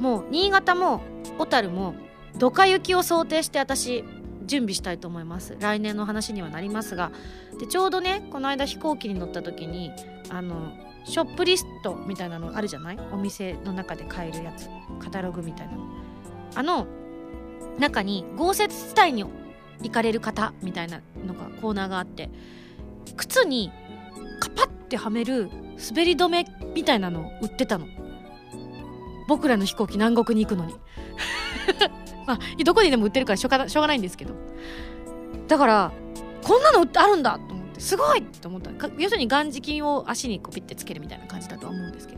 [0.00, 1.02] もう新潟も
[1.38, 1.94] 小樽も
[2.38, 4.04] ドカ雪を想定して私
[4.44, 5.56] 準備したいと思います。
[5.60, 7.10] 来年の話にはなりますが
[7.58, 9.90] でちょうどねこの間飛行機に乗った時に
[10.30, 10.72] あの
[11.04, 12.98] ショップリストみたいなのあるじゃない？
[13.12, 14.68] お店の中で買えるやつ。
[14.98, 15.84] カタログみたいなの。
[16.54, 16.86] あの
[17.78, 19.24] 中に豪雪地帯に
[19.82, 22.30] 行かれる方みたいなのがコーナーがあって
[23.14, 23.72] 靴に
[24.40, 25.50] カパッてはめる
[25.90, 27.86] 滑り止めみたいなのを売ってたの。
[29.28, 30.74] 僕らの飛行機南国に行くのに。
[32.26, 34.34] まあどこにでも売ってるからしょうがしょうがないんですけど。
[35.48, 35.92] だから
[36.42, 38.70] こんなのあるんだと思ってすごいと思った。
[38.98, 42.15] 要するに眼磁金を足にこうピッてつけるみたいな感じだとは思うんですけど。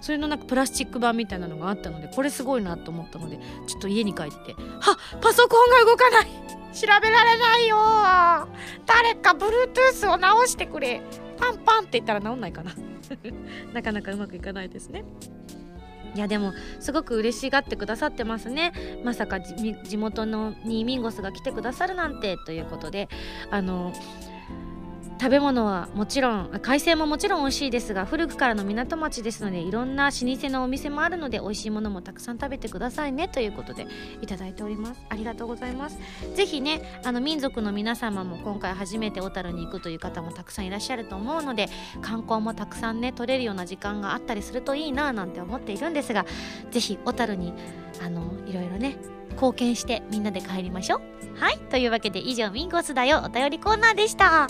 [0.00, 6.60] それのなんかプラスチック版みたいなのがあったのでこれすごいなと思ったのでちょっと家に帰ってはパソコンが動かない。
[6.72, 8.48] 調べられないよ
[8.86, 11.02] 誰か Bluetooth を直してくれ。
[11.36, 12.72] パンパンって言ったら治んないかな。
[13.74, 15.04] なかなかうまくいかないですね。
[16.14, 18.72] いやでもすごく嬉しがってくださってますね。
[19.04, 23.08] まさか地元のにミンゴスが来てくださるなんてということで
[23.50, 23.92] あの
[25.20, 27.92] 食べ物はもちろん海鮮ももちろん美味しいです。
[27.92, 33.86] が古くからの港町ですのでいろんな老舗のお店もあるので美味しいものもたくさん食べてくださいねということで
[34.22, 35.02] いただいております。
[35.10, 35.98] ありがとうございます
[36.34, 41.68] ぜひねあの民族の皆様も今回初めて小樽に行くという方もたくさんいらっしゃると思うので
[42.00, 46.24] 観光もたくさんね取れるような時間があったりするといいななんて思っているんですが
[46.70, 47.52] ぜひ小樽に
[48.02, 48.96] あのいろいろね
[49.32, 51.00] 貢献してみんなで帰りましょう。
[51.38, 51.58] はい。
[51.70, 53.22] というわけで以上ミンゴスだよ。
[53.24, 54.48] お便りコーナーでした。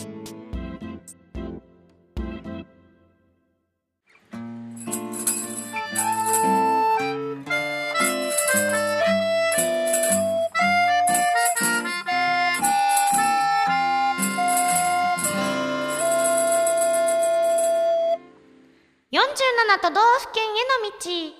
[19.12, 19.18] 47
[19.82, 20.48] 都道府県へ
[20.84, 21.39] の道。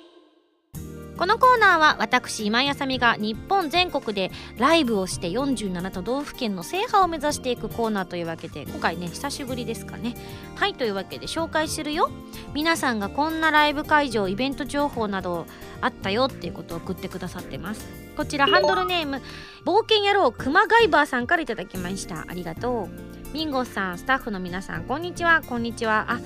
[1.20, 10.14] このコーナーは私今井あさみが日本全国でライブをして47都道府県の制覇を目指していくコーナーというわけで今回ね久しぶりですかね。
[10.56, 12.08] はいというわけで紹介するよ。
[12.54, 15.44] 皆さんがこんなライブ会場イベント情報など
[15.82, 17.86] あったよっていうことを送ってくださってます。
[18.16, 19.20] こちらハンドルネーム
[19.66, 22.24] 冒険野郎クマガイバーさんから頂きました。
[22.28, 23.34] ありがとう。
[23.34, 25.42] ミンゴスさんスタッフの皆さんこんにちは。
[25.46, 26.06] こんにちは。
[26.08, 26.18] あ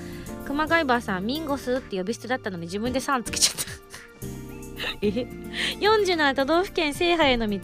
[0.47, 3.74] クマガイバーさんミンゴスって呼び捨てだったので自分でさんつけちゃった。
[5.01, 7.59] 47都道府県制覇への道。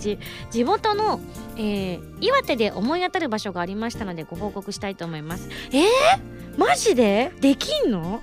[0.51, 1.21] 地元の、
[1.57, 5.49] えー、岩手で思い当たる場所がありましたのでご報告したいと思います。
[5.73, 5.85] えー、
[6.59, 7.33] マジで？
[7.41, 8.23] できんの？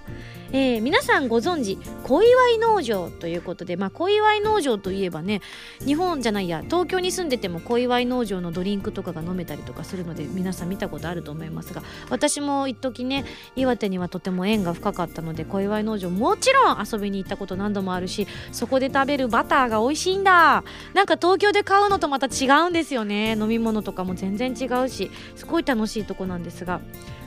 [0.52, 5.42] えー、皆さんご存知小祝農場ということで、まあ、小祝農場といえばね
[5.86, 20.64] 日本じゃないや東京に住んでても小祝農場のドリンクとかが飲めたりとかするので皆さん見たことあると思いますが私も一時ね岩手にはとても縁が深かったので小祝農場もちろん遊びに行ったこと何度もあるしそこで食べるバターが美味しいんだ。
[20.94, 23.34] なんか東京で買うのとまた違うんですよね。
[23.34, 26.82] 飲み物とかも全然違うしすごい楽しいとこなんですが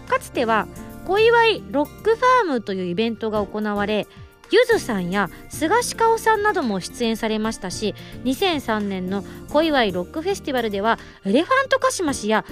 [0.08, 0.66] かつては
[1.06, 4.06] 小祝ロックファームというイベントが行われ
[4.52, 12.44] ゆずさんや菅氏香さんなども出演されましたし2003年の小祝ロックフェスティバルではエレファントカシマシや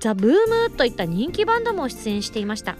[0.00, 2.76] ザ・ブームといった人気バンドも出演していました。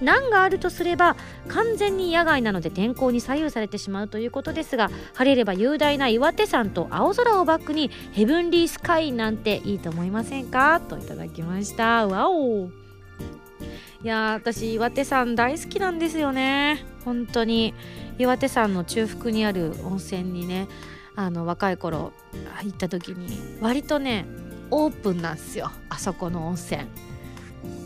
[0.00, 1.16] 難があるとすれば
[1.48, 10.80] 完全に野外なので天候に左右されてしまうということですが晴れれば雄大な岩手山と青空をバックにヘブンリースカイなんていいと思いませんか？
[10.86, 12.06] といただきました。
[12.06, 12.68] わお。
[14.06, 16.84] いや私岩手山大好きなんですよね。
[17.04, 17.74] 本当に。
[18.20, 20.68] 岩手山の中腹にある温泉にね
[21.16, 22.12] あの若い頃
[22.62, 24.24] 行った時に割とね
[24.70, 25.72] オープンなんですよ。
[25.88, 26.82] あそこの温泉。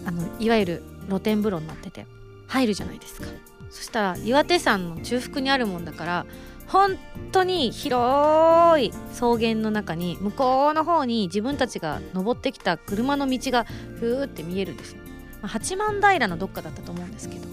[0.05, 2.07] あのいわゆる露天風呂になってて
[2.49, 3.27] 入るじゃないですか。
[3.71, 6.27] そしたら岩手山の中腹にあるもんだから
[6.67, 6.99] 本
[7.33, 13.65] 当に広い草原の中に向こうの方に自分たちが登ってきた車の道が
[13.99, 15.00] ふーって見えるんです。
[15.43, 17.51] まあ、八幡平のどっかだったと思うんですけど。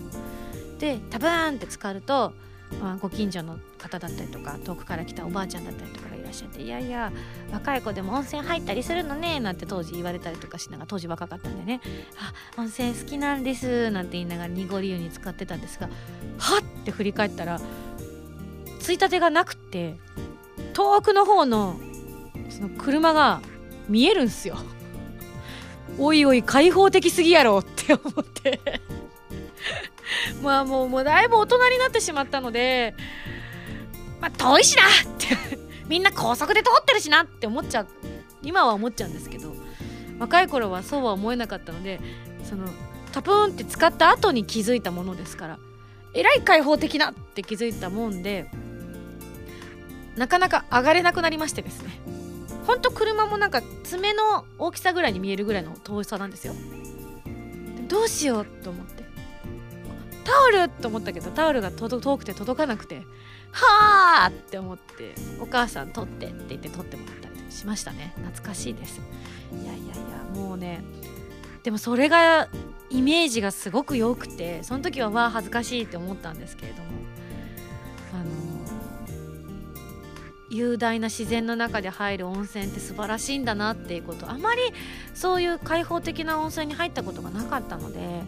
[0.79, 2.33] でタブーンって浸かると、
[2.81, 7.11] まあ、ご近所の方だったりとか遠くから来たおばあちゃんだったりとかがいらっしゃっていやいや
[7.51, 11.81] 若い子でも温泉入ったりするのねなんて当時言われたりとかしながら当時若かったんでね
[12.55, 15.89] あ温泉好きなんですなんて言いながら濁り湯に使ってたんですが
[16.37, 17.59] はっって振り返ったら
[18.79, 19.95] ついたてがなくって
[20.73, 21.79] 遠くの方の
[22.49, 23.41] その車が
[23.89, 24.57] 見えるんすよ。
[25.97, 28.59] おいおい開放的すぎやろって思って。
[30.41, 32.95] まあもうもうだいぶ大人になってしまったので
[34.21, 35.57] まあ遠いしなって。
[35.87, 37.87] みんな高速で通ってるしなって思っちゃう。
[38.43, 39.55] 今は思っちゃうんですけど。
[40.19, 41.99] 若い頃はそうは思えなかったので
[42.43, 42.67] その
[43.11, 45.59] タプーンって使った後に気づいたものですから。
[46.13, 48.49] えらい開放的なって気づいたもんで
[50.15, 52.16] なかなか上がれなくなりましてですね。
[52.67, 56.53] ほんと車もなんか爪の大きさぐらいに見えるぐらいの遠さなんですよ。
[57.87, 59.05] どうしようと思って。
[60.25, 63.03] タオルと思ったけどタオルが遠くて届かなくて
[63.51, 68.13] はあって思ってお母さん取ってって言って取ってもらったりしましたね。
[68.17, 68.99] 懐かしいです。
[69.53, 70.83] いやいやいやもうね
[71.63, 72.49] でもそれが
[72.89, 76.89] イメージがすごく良くてその時はわあ恥ずかしいって思ったんですけれども。
[78.13, 78.46] あの
[80.49, 84.61] 雄大な自然の中で入る温泉って素晴らしいんだなっていうことあまり
[85.13, 88.21] そういう開放的な温泉に入ったことがなかったので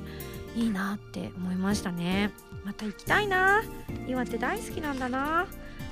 [0.55, 2.31] いいなって思いましたね。
[2.65, 3.63] また行きたいな
[4.07, 5.47] 岩手大好きなんだな。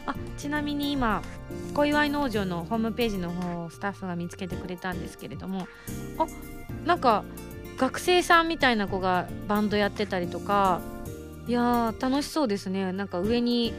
[0.06, 1.22] あちなみに今
[1.74, 5.68] 小祝農場のホームページの方をスタッフが見つけてくれたんですけれども
[6.18, 6.26] あ
[6.86, 7.26] なんか
[7.78, 10.80] 学生さんみたいな子がバンドやってたりとか
[11.46, 12.92] いやー楽しそうですね。
[12.94, 13.74] なんか上に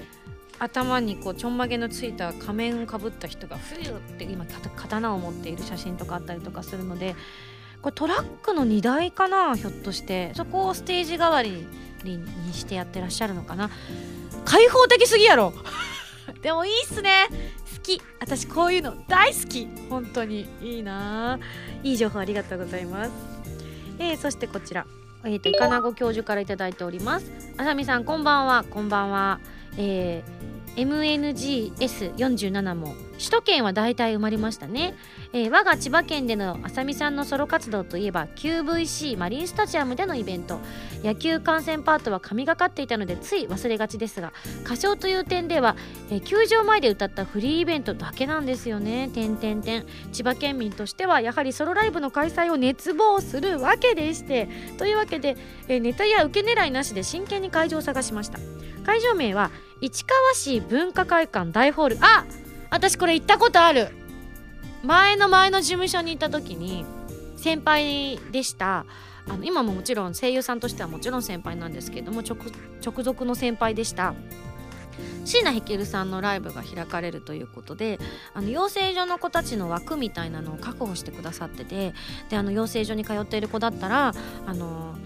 [0.59, 4.45] 頭にこうちょんまげのついた仮面をかぶった人がふゆって今
[4.77, 7.15] 刀を持っている写真とかあったりとかするので
[7.83, 10.33] これトラックの荷台かなひょっとして。
[10.35, 11.67] そこをステージ代わり
[12.05, 13.71] にしてやってらっしゃるのかな。
[14.45, 15.53] 開放的すぎやろ。
[16.43, 17.29] でもいいっすね。
[17.77, 18.03] 好き。
[18.21, 19.69] 私こういうの大好き。
[19.89, 20.49] 本当に。
[20.61, 21.39] いいな。
[21.83, 23.11] いい情報ありがとうございます。
[23.99, 24.87] えー、そしてこちら。
[25.25, 27.31] えーと、イカナゴ教授から頂いております。
[27.57, 28.65] あさみさんこんばんは。
[28.69, 29.41] こんばんは。
[29.79, 34.95] えー、MNGS47 も首都圏は大体埋まりましたね、
[35.33, 40.61] えー、我が千葉県でのあさみさんのソロ活動といえば QVC マリンスタジアムでのイベント。
[41.05, 44.33] 野球観戦パートは神がかっていたのでつい忘れがちですが
[44.65, 45.77] 歌唱という点では、
[46.11, 49.09] えー、球場前で歌ったフリーイベントだけなんですよね。
[49.13, 55.37] 点点点千葉県民としてはやはりソロライブの開催を熱望するわけでしてというわけで、
[55.69, 58.39] えー、ネタや受け狙いなしで真剣に会場を探しました。
[58.85, 61.99] 会場名は市川市文化会館大ホール。
[62.01, 62.25] あ
[62.71, 63.89] 私これ行ったことある。
[64.83, 66.85] 前の前の事務所にいた時に
[67.37, 68.87] 先輩でした。
[69.29, 74.15] あの今ももちろん声優さんとしてはもちろん先輩なんですけども直属の先輩でした。
[75.25, 77.99] 椎名ヘさんのライブが開かれるということで
[78.35, 81.93] あの養成所の子たちの枠みたいなのを確保してくださってて
[82.31, 84.15] であの養成所に通っている子だったら
[84.47, 84.97] あの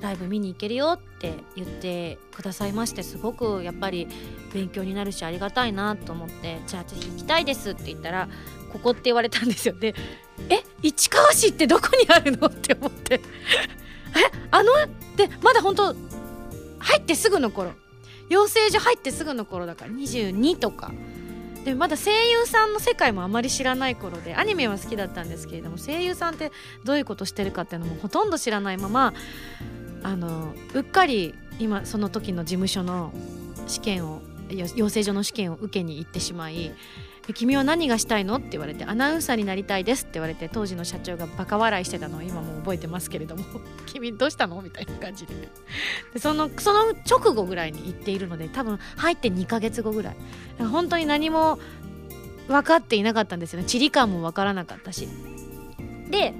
[0.00, 4.08] ライブ見に行けるよって言ってくださいましてすごくやっぱり
[4.52, 8.28] 勉強になるしありがたいなと思ってじゃあぜひ行きたいですって言ったら
[8.72, 9.74] ここって言われたんですよ。
[9.78, 9.94] で
[10.48, 13.20] え市川市ってどこにあるのって思って。
[14.16, 14.72] えあの？
[15.16, 15.94] でまだ本当
[16.78, 17.72] 入ってすぐの頃。
[18.28, 20.92] 養成所入ってすぐの頃だから22とか。
[21.64, 26.52] でまだ声優さんの世界もあまり知らない頃でアニメは好きだったんですけれども声優さんって
[26.84, 29.12] どういうことしてるかっていうのもほとんど知らないまま
[30.02, 33.12] あのうっかり今その時の事務所の
[33.66, 34.22] 試験を
[34.74, 36.72] 養成所の試験を受けに行ってしまい
[37.34, 43.44] 「君は何がしたいの?」って言われて「アナウンサーになりたいです」って言われて当時の社長がバカ笑いしてたのを今も覚えてますけれども
[43.86, 45.48] 「君どうしたの?」みたいな感じで。
[46.14, 50.16] でそのその直後ぐらいに行っているので多分入って2ヶ月後ぐらい。
[50.58, 51.58] 本当に何も
[52.48, 53.66] 分かっていなかったんですよね。
[53.66, 55.08] 地理感も分からなかったし。
[56.10, 56.34] で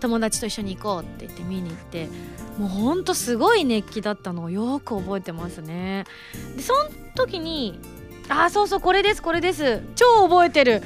[0.00, 2.08] 友達と一緒に行こうって言って見に行って
[2.58, 6.04] もうほんとすごい熱気だったのをよく覚えてますね。
[6.56, 7.78] でその時に
[8.28, 9.82] あそうそうこれですこれです。
[9.96, 10.82] 超覚えてる。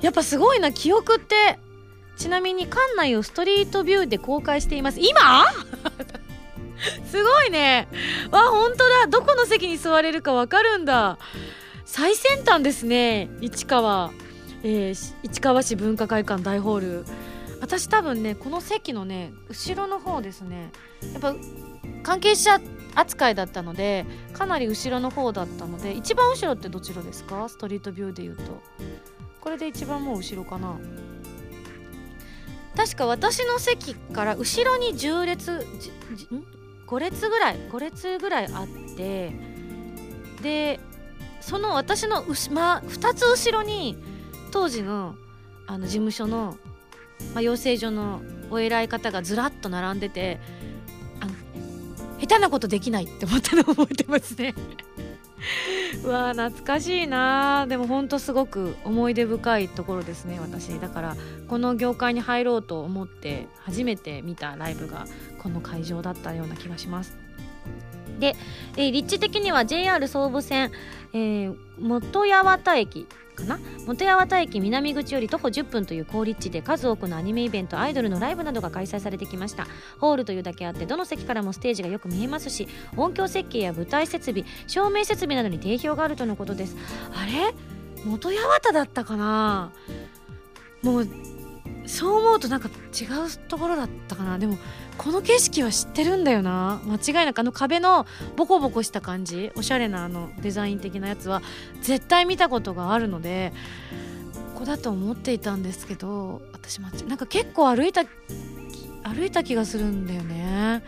[0.00, 1.58] やっぱすごいな記憶って。
[2.16, 5.00] ちなみに館内をストリートビューで公開しています。
[5.00, 5.44] 今？
[7.10, 7.88] すごいね。
[8.30, 9.06] わ本当だ。
[9.08, 11.18] どこの席に座れるか分かるんだ。
[11.84, 14.10] 最先端ですね市川、
[14.62, 17.04] えー、市川市文化会館大ホール。
[17.60, 20.70] 私多分ねこの席のね後ろの方ですね
[21.12, 21.34] やっぱ
[22.02, 22.60] 関係者
[22.94, 27.48] 扱いだったのでかなり後ろの方だったので一番後ろってどちらですか？
[27.48, 28.62] ストリートビューで言うと。
[29.40, 30.78] これで一番もう後ろかな。
[32.76, 35.66] 確か私の席から後ろに10列
[36.86, 38.66] 5列ぐらい5列ぐらいあっ
[38.96, 39.32] て
[40.42, 40.80] で
[41.40, 43.96] その私の、ま、2つ後ろに
[44.50, 45.14] 当時の
[45.66, 46.56] あの事務所の
[47.34, 50.40] まあ、養成所のお偉い方がずらっと並んでて
[51.20, 51.32] あの
[52.20, 54.54] 下手なことできないって思ったのを覚えてますね。
[56.04, 57.66] うわー懐かしいな。
[57.68, 60.68] でもほんとすごく思い出深いところですね私。
[60.80, 61.16] だから
[61.48, 65.06] この業界に入ろうと思って初めて見たライブが
[65.38, 67.16] この会場だったような気がします。
[68.18, 68.36] で、
[68.76, 70.70] えー、立地的には JR 総武線、
[71.12, 73.58] えー、元八幡駅かな？
[73.86, 79.66] 元八幡駅南口より徒歩10分という好立地で数多くのアニメイベントアイドルのライブなどが開催されてきました。
[79.98, 86.76] ホールというだけあってどの席からもステージがよく見えますし音響設計や舞台設備照明設備などに定評があるとのことです。
[87.12, 87.54] あれ？
[88.04, 89.72] 元八幡だったかな？
[90.82, 91.08] もう
[91.86, 94.38] そう思うとなんか違うところだったかな。
[94.38, 94.56] でも
[94.96, 96.80] この景色は知ってるんだよな。
[96.86, 99.52] 間違いなくあの壁のボコボコした感じ。
[99.56, 101.42] おしゃれなあのデザイン的なやつは
[101.82, 103.52] 絶対見たことがあるので
[104.54, 108.04] ここだと思っていたんですけど私間違なんか結構歩いた
[109.02, 110.82] 歩いた気がするんだよね。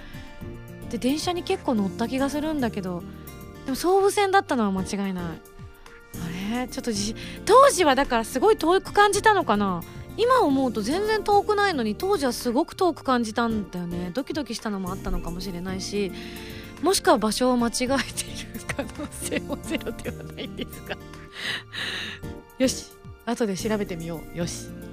[0.90, 3.02] で電車に結構乗った気がするんだけど
[3.64, 5.24] でも総武線だったのは間違いない。
[5.24, 6.68] あれ？
[6.68, 6.90] ちょっと
[7.44, 9.82] 当時はだからすごい遠く感じたのかな。
[10.16, 14.10] 今思うと全然遠くないのに当時はすごく遠く感じたんだよね。
[14.14, 16.12] ドキドキしたのもあったのかもしれないし
[16.82, 17.98] もしくは場所を間違えている
[18.76, 20.96] 可能性もゼロではないですが
[22.58, 22.86] よし
[23.26, 24.38] 後で調べてみよう。
[24.38, 24.85] よし。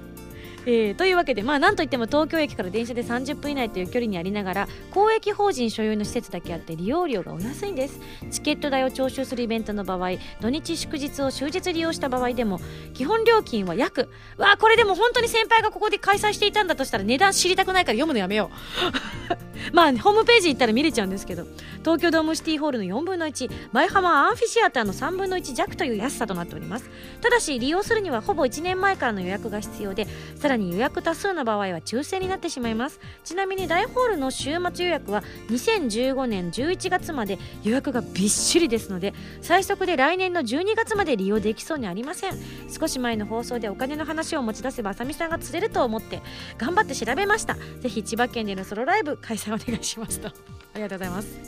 [0.66, 8.00] えー、というわけで、まあ、なんといっても東京駅から電車で30分以内という距離にありながら公益法人所有の施設だけあって利用料がお安いんです。
[8.30, 12.60] チケット代を徴収するイベントの場合土日祝日を終日利用した場合でも
[12.94, 19.53] 基本料金は約わこれでも本当に先輩がここで開催していたんだとしたら値段知りたくないから読むのやめよう。
[19.72, 21.46] まあホームページ行ったら見れちゃうんですけど
[21.80, 26.90] 東京ドームシティホールの4分の1舞浜アンフィシアターの3分の1弱という安さとなっております。
[27.20, 30.06] ただし利用するにはほぼ1年前からの予約が必要で
[30.36, 33.00] さらに予約多数の場合は抽選になってしまいます。
[33.24, 42.32] ちなみに大ホールの週末予約は2015年11月まで予約がびっしりですので最速で来年の12月まで利用できそうにありません。
[42.70, 46.20] 少し前の放送でお金の話を持ち出せばあさみさんが釣れると思って
[46.58, 47.56] 頑張って調べました。
[47.80, 50.28] ぜひ千葉県でのソロライブ開催お願いしました。
[50.28, 50.32] あ
[50.76, 51.38] りがとうございます。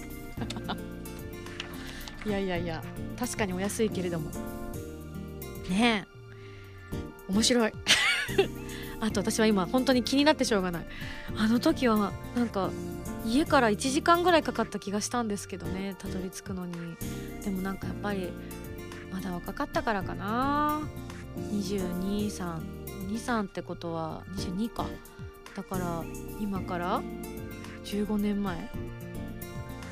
[2.26, 2.82] いやいやいや
[3.18, 4.30] 確かにお安いけれども。
[5.68, 7.32] ねえ。
[7.32, 7.72] 面白い。
[9.00, 10.86] あと私は今本当に気になってしょうがない。
[11.36, 12.70] あの時はなんか
[13.24, 15.94] 家から1時間ぐらいかかった気がしたんですけどね。
[15.98, 16.74] たどり着くのに。
[17.44, 18.30] でもなんかやっぱり
[19.12, 20.80] まだ若かったからかな。
[21.52, 24.86] 22323ってことは22か。
[25.54, 26.04] だから
[26.40, 27.02] 今から
[27.86, 28.56] 15年前。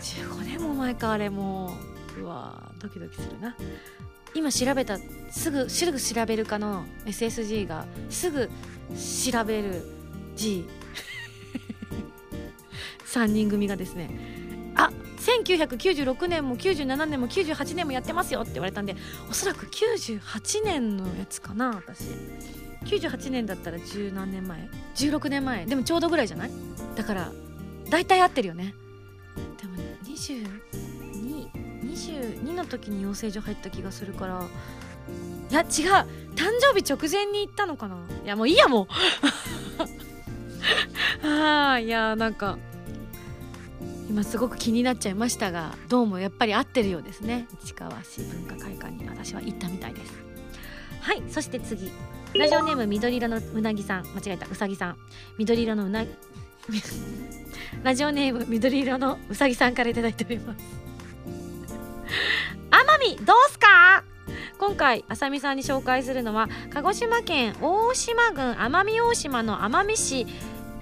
[0.02, 1.74] 15年も前かあれも
[2.18, 2.20] う。
[2.20, 3.56] うわドキドキするな。
[4.34, 4.98] 今調べた
[5.30, 8.50] すぐすぐ調べるかの SSG がすぐ
[9.30, 9.82] 調べる
[10.34, 10.68] G
[13.06, 14.10] 3人組がですね
[14.74, 14.90] あ
[15.20, 18.96] 1996年も97年も98年もやってますよって言われたんで
[19.30, 22.08] おそらく98年のやつかな私。
[22.84, 25.64] 98年だったら十何年前？16年前？
[25.64, 26.50] でもちょうどぐらいじゃない？
[26.96, 27.32] だから
[27.90, 28.74] 大体合ってるよね。
[29.60, 34.44] でもね2222の時に養成所入った気がするから。
[35.50, 35.66] いや違う。
[36.34, 37.96] 誕生日直前に行ったのかな。
[38.24, 38.86] いやもういいやもう。
[41.26, 42.58] ああいやなんか
[44.08, 47.46] 今すごく気になっちゃいましたがどうもやっぱり合ってるようですね。
[47.62, 50.12] 市川市文化会館に私は行ったみたいです。
[51.00, 51.90] はいそして次。
[52.34, 54.06] ラジオネーム緑色のうなぎさん。
[54.06, 54.46] 間違えた。
[54.50, 54.96] うさぎさん。
[55.38, 56.04] 緑色のうな
[57.82, 60.64] ラジオネーム緑色のうさぎさんから頂いております。
[62.70, 64.04] 奄美どうすか？
[64.58, 70.26] 今回あさみさんに紹介するのは鹿児島県大島郡奄美大島の奄美市。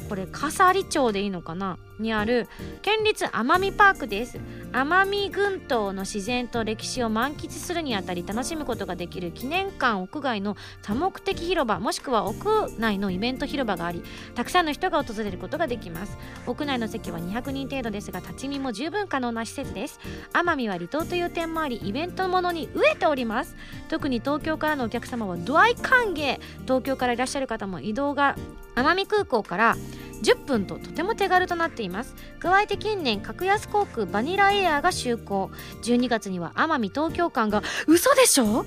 [0.09, 1.79] これ笠利町でいいのかな？
[2.03, 2.49] にある
[2.83, 4.39] 県立奄美パークです。
[4.73, 14.03] 奄美群島の自然と歴史を満喫するにあたり楽しむことができる記念館屋外の多目的広場もしくは屋内のイベント広場があり
[14.35, 16.17] たくさんの人が訪れることができます。
[16.47, 20.01] 屋内の席は200人程度ですが立ち見も十分可能な施設です。
[20.33, 23.55] 奄美は離島という点もありイベントものに飢えております。
[23.89, 26.41] 特に東京からのお客様はドアイ歓迎。
[26.63, 28.37] 東京からいらっしゃる方も移動が
[28.75, 29.77] 奄美空港から
[30.23, 31.92] 10分ととても手軽となっています。
[31.93, 32.15] ます。
[32.41, 35.51] 加えて近年格安航空バニラエアが就航。
[35.83, 38.65] 12月には奄美東京間が嘘でしょ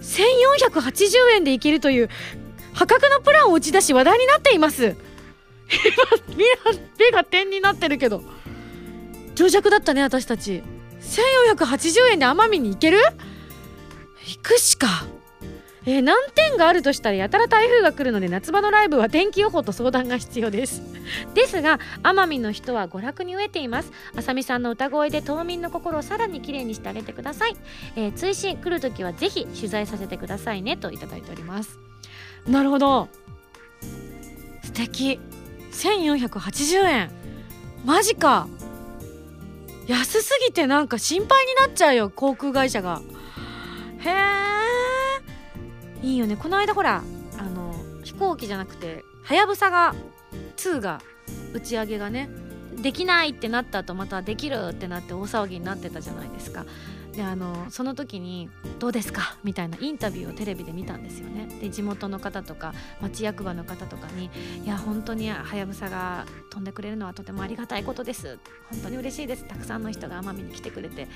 [0.00, 2.08] ？1480円で行けるという
[2.72, 4.96] 破格のプランを打ち出し話題になっています。
[6.28, 6.38] 今
[6.98, 8.22] 目が点になってるけど。
[9.34, 10.62] 長尺だったね私たち。
[11.00, 12.98] 1480円で奄美に行ける？
[14.26, 15.06] 行くしか。
[15.88, 20.82] えー、難点があるとしたらやたら台風が来るので夏場のライブは天気予報と相談が必要です。
[21.32, 23.90] ですが奄美の人は娯楽に飢えています。
[24.14, 27.56] あさみさんの歌声で島民の心をさらにきれいにしてあげてください、
[27.96, 31.78] えー、追伸来るときはぜひ取材させてくださいねといただいております。
[32.46, 33.08] なるほど。
[34.62, 35.18] 素敵。
[35.72, 37.10] 1480円。
[37.86, 38.46] マジか。
[39.86, 43.00] 安すぎてなんか心配になっちゃうよ航空会社が。
[44.00, 44.77] へえ
[46.02, 46.36] いいよね。
[46.36, 47.02] この間ほら
[47.38, 47.74] あの
[48.04, 49.94] 飛行機じゃなくてはやぶさが
[50.56, 51.00] 2が
[51.52, 52.28] 打ち上げがね
[52.76, 56.64] できないってなった後またできるってなって大騒ぎになってたじゃないですか。
[57.12, 61.48] であのその時に「どうですか?」みたいなインタビューをテレビで見たんですよね。
[61.60, 64.30] で地元の方とか町役場の方とかに
[64.64, 68.38] 「いや本当にはやぶさが飛んでくれるのはとてもありがたいことです。
[68.70, 69.44] 本当に嬉しいです。
[69.48, 71.08] たくさんの人が奄美に来てくれて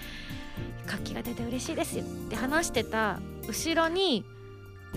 [0.86, 4.24] 活気が出て嬉しいです」って話してた後ろに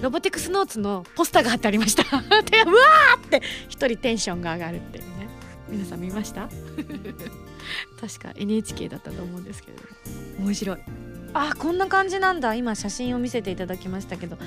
[0.01, 2.03] ロボティクスノーツのポスターが貼ってありました。
[2.43, 5.27] でうわーって一人テンションが上がるっていうね。
[5.69, 6.49] 皆さん見ました？
[7.99, 9.83] 確か NHK だったと思うんですけれど
[10.41, 10.45] も。
[10.47, 10.77] 面白い。
[11.33, 12.53] あこんな感じなんだ。
[12.55, 14.37] 今写真を見せていただきましたけど。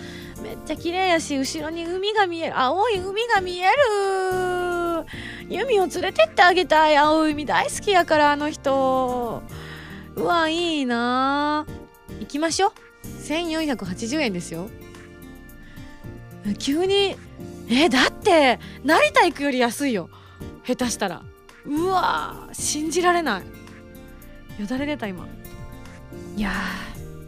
[0.42, 2.58] めっちゃ綺麗やし後ろに海が見える。
[2.58, 5.06] 青い海が見える。
[5.48, 9.42] ユミを連れてってあげたい青い海大好きやからあの人。
[10.14, 11.66] うわいいな
[12.20, 12.72] 行きましょう。
[13.22, 14.68] 1480円ですよ
[16.54, 17.16] 急に
[17.70, 20.08] えだって成田行くより安いよ。
[20.66, 21.22] 下手したら。
[21.66, 24.60] うわ信じられない。
[24.60, 25.26] よだれ出た今。
[26.36, 26.52] いや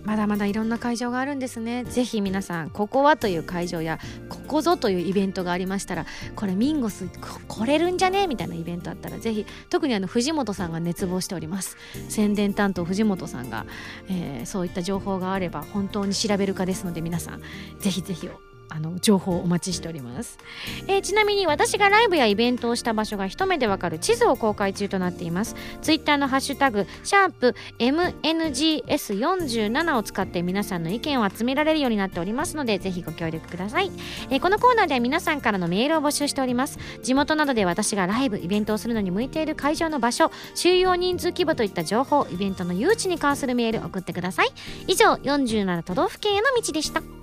[0.02, 1.84] まだまだいろんな会場があるんですね。
[1.84, 3.98] ぜひ皆さんここはという会場や
[4.30, 7.06] ここぞというイベントがありましたらこれミンゴス
[7.46, 8.26] 来れるんじゃね？
[8.26, 11.76] みたいなイベントあったらぜひ特にあの藤本さんが熱望しております。
[12.08, 13.66] 宣伝担当藤本さんが、
[14.08, 17.42] えー、そういった情報があれば本当に調べるかですので皆さん
[17.80, 18.28] ぜひぜひ
[18.70, 20.38] あの情報をお待ちしております、
[20.86, 25.54] えー、ちなみに私がライブやイベントをした場所が一目でわかる地図を公開中となっています。
[25.82, 33.90] ツイッターのハッシュタグシャープ MNGS47 を使って皆さんの意見を集められるようになっておりますのでぜひご協力ください、
[34.30, 36.78] えー、このコーナーでは皆さんからのメールを募集しております。
[37.02, 44.48] 地元などで私がライブイベントをするのに向いている会場の場所収容人数規模といった情報イベントの誘致に関するメール送ってください。
[44.86, 47.19] 以上47都道府県への道でした。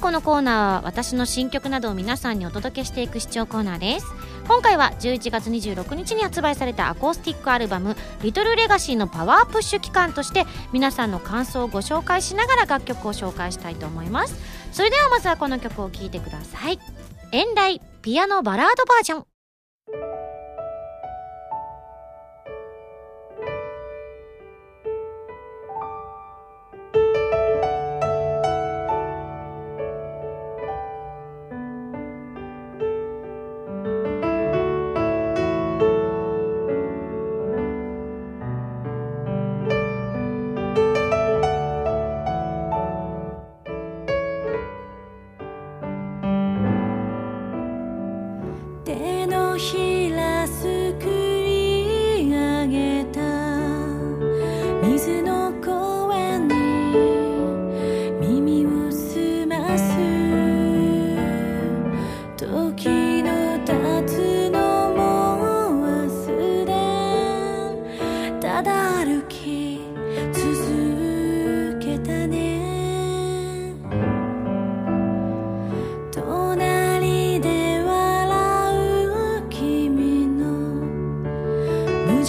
[0.00, 4.06] このコーナーは私の新曲などを皆さんにお届けしていく視聴コーナーです。
[4.48, 14.34] 今回は11月26日に発売されたアコースティックアルバム「リトルレガシーのパワープッシュ期間として皆さんの感想をご紹介しながら楽曲を紹介したいと思います。
[14.72, 16.78] それではまずはこの曲を聴いてください
[17.30, 19.24] 「遠来ピアノバラードバージョン」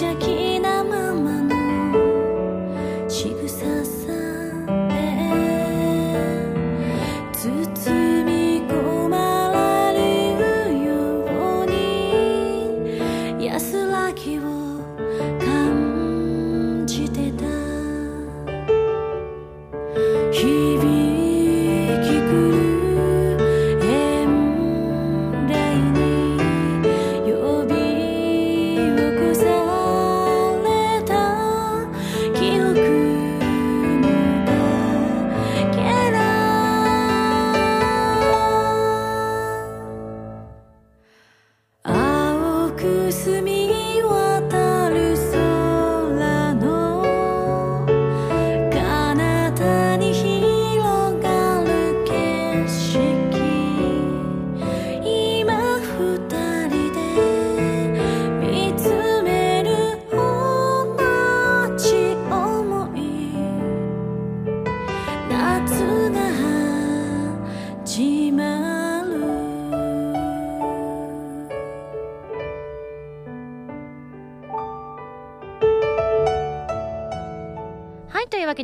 [0.02, 0.41] 邪気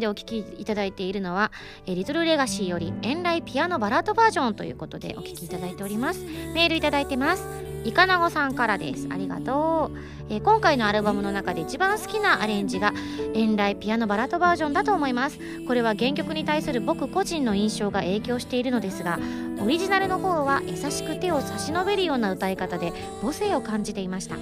[0.08, 1.52] お聴きいただいているのは、
[1.86, 6.24] えリトルレガシーより遠来ピアノバラードバージョンということでお聴きいただいております。
[6.54, 7.44] メールいただいてます。
[7.84, 9.06] イカナゴさんからです。
[9.10, 9.97] ありがとう、
[10.30, 12.92] えー、今回のアルバムの中で一番好きなアレンジが
[13.34, 15.38] 遠来ピアノバラードバージョンだと思います。
[15.66, 19.18] これは原曲に対する僕個人の印象が影響しているのですが
[19.60, 24.36] オリジナルの方は優しく手を差し伸べるような歌い方で母性を感じていました。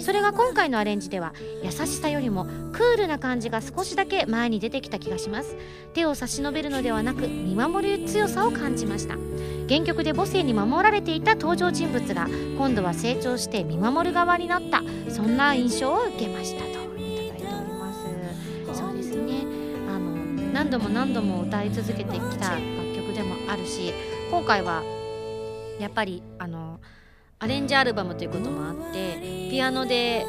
[0.00, 1.32] それが今回のアレンジでは
[1.62, 5.56] 優しさよりもクールな感じが少しだけ前に出てきた気がします。
[5.92, 9.16] 手を差し伸べるのではなく見守る強さを感じました。
[9.72, 14.82] 原曲で母性に守られていた登場人物が今度は成長して見守る側になった。
[15.08, 17.90] そんな印象を受けましたといただいておりま
[18.74, 18.78] す。
[18.78, 19.46] そうですね。
[19.88, 20.14] あの
[20.52, 22.60] 何度も何度も歌い続けてきた楽
[22.94, 23.94] 曲でもあるし
[24.30, 24.82] 今回は
[25.80, 26.78] やっぱりあの
[27.38, 30.26] アレンジアルバムということもあってピアノで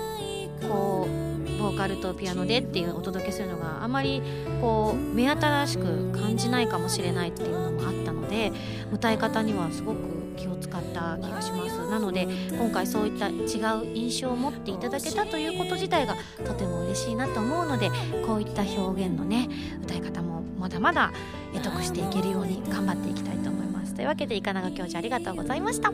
[0.61, 4.21] こうボーカルとピアノでっていうお届けするのがあまり
[4.61, 8.02] こう目新しく感じないかもしれないっていうのもあったの
[8.33, 8.51] で
[8.91, 9.99] 歌い方にはすごく
[10.35, 11.77] 気を使った気がします。
[11.89, 17.91] なので今回そういった違う印象を持っていただけたということ自体がとても嬉しいなと思うので
[18.25, 19.47] こういった表現のね
[19.83, 21.11] 歌い方もまだまだ
[21.53, 23.93] 得得していけるように頑張っていきたいと思います。
[23.93, 25.91] というわけでイカナガ教授ありがとうございました。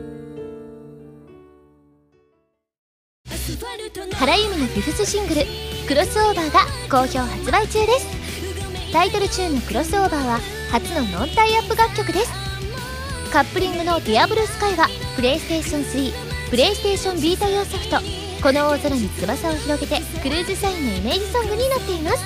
[4.14, 5.42] 原由美のフィフスシングル
[5.86, 8.92] 「クロスオーバー」が好評発売中です。
[8.92, 12.32] タイトルチューンの「クロスオーバー」は初のノンタイアップ楽曲です。
[13.32, 16.12] カップリングの「ディアブルスカイはプレイステーション3
[16.50, 17.98] プレイステーションビータ用ソフト
[18.42, 22.24] 「この大空に翼を広げて」クルーズサインのイメージソングになっています。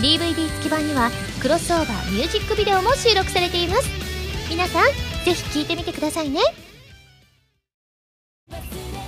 [0.00, 1.10] DVD 付き版には
[1.40, 3.88] クロスオーバーミュージックビデオも収録されています。
[4.48, 4.84] 皆さん
[5.24, 6.40] ぜひ聴いてみてくださいね。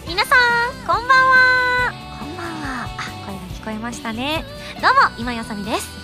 [0.07, 1.93] 皆さんこんばんは。
[2.21, 2.89] こんばんは。
[2.97, 4.45] あ声が聞こえましたね。
[4.81, 6.04] どうも今やさみです。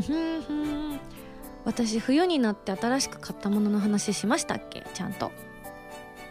[1.64, 4.84] 私冬になって新しく買ったものの話しましたっけ？
[4.94, 5.30] ちゃんと。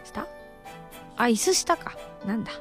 [0.04, 0.26] した？
[1.16, 1.96] あ椅子したか。
[2.26, 2.52] なんだ。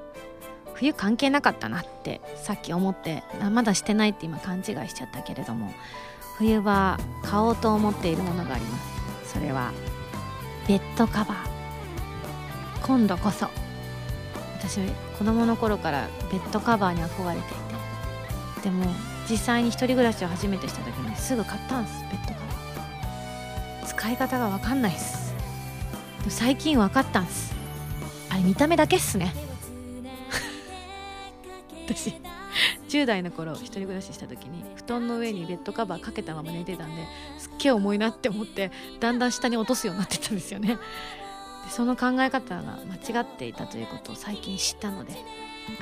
[0.76, 5.74] 冬関係なかったなってさっき思ってまだしてないって今勘違いしちゃったけれども
[6.38, 8.78] 冬場買おうと思っているものがありま
[9.26, 9.34] す。
[9.34, 9.72] それは
[10.68, 11.38] ベッドカバー。
[12.86, 13.50] 今度こそ。
[14.58, 14.80] 私
[15.18, 17.58] 子供の頃からベッドカバーに憧れてい
[18.62, 18.70] て。
[18.70, 18.86] でも
[19.30, 25.34] 実際に一人暮らしを初めてした時にすぐ買ったんですベッドカバー使い方が分かんないっす。
[26.30, 27.54] 最近分かったんす。
[28.30, 29.34] あれ見た目だけっすね。
[31.86, 32.14] 私
[32.88, 37.04] 10代の頃一人暮らしした時に布団の上にベッドカバーかけたまま寝てたんで
[37.40, 40.78] すっげえ重いなって思ってだんだん下に落とすようになってたんですよね。
[41.66, 42.80] でその考え方が
[43.12, 45.14] 間違っていたということを最近知ったので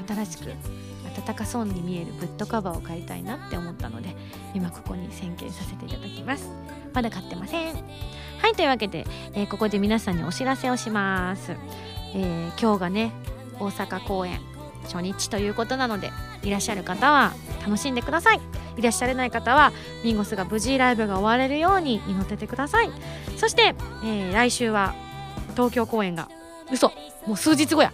[0.08, 0.54] 新しく
[1.26, 4.16] 暖かそうに見えるブッドカバーを買いたいなって思ったので
[4.54, 6.50] 今ここに宣言させていただきます。
[6.94, 7.76] まだ買ってません。
[7.76, 11.54] はいというわけで、えー、ここで皆さんにお知らせをします、
[12.14, 13.12] えー、今日がね
[13.60, 14.40] 大阪公演
[14.84, 16.12] 初日ということなので
[16.44, 17.34] いらっしゃる方は
[17.66, 18.40] 楽しんでください。
[18.78, 19.74] いらっしゃれない方は
[20.04, 22.92] ミンゴスが無事ライブが終われるように祈っててください。
[23.36, 23.74] そして、
[24.04, 24.94] えー、来週は
[25.54, 26.30] 東京公演が
[26.72, 26.92] 嘘。
[27.26, 27.92] もう数日後や。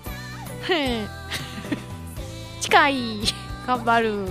[2.64, 3.20] 近い。
[3.68, 4.28] 頑張る。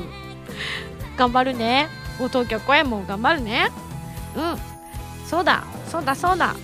[1.18, 1.88] 頑張るね。
[2.18, 3.68] ご当局公演も頑張るね。
[4.34, 4.58] うん。
[5.26, 5.64] そうだ。
[5.86, 6.14] そうだ。
[6.14, 6.56] そうだ。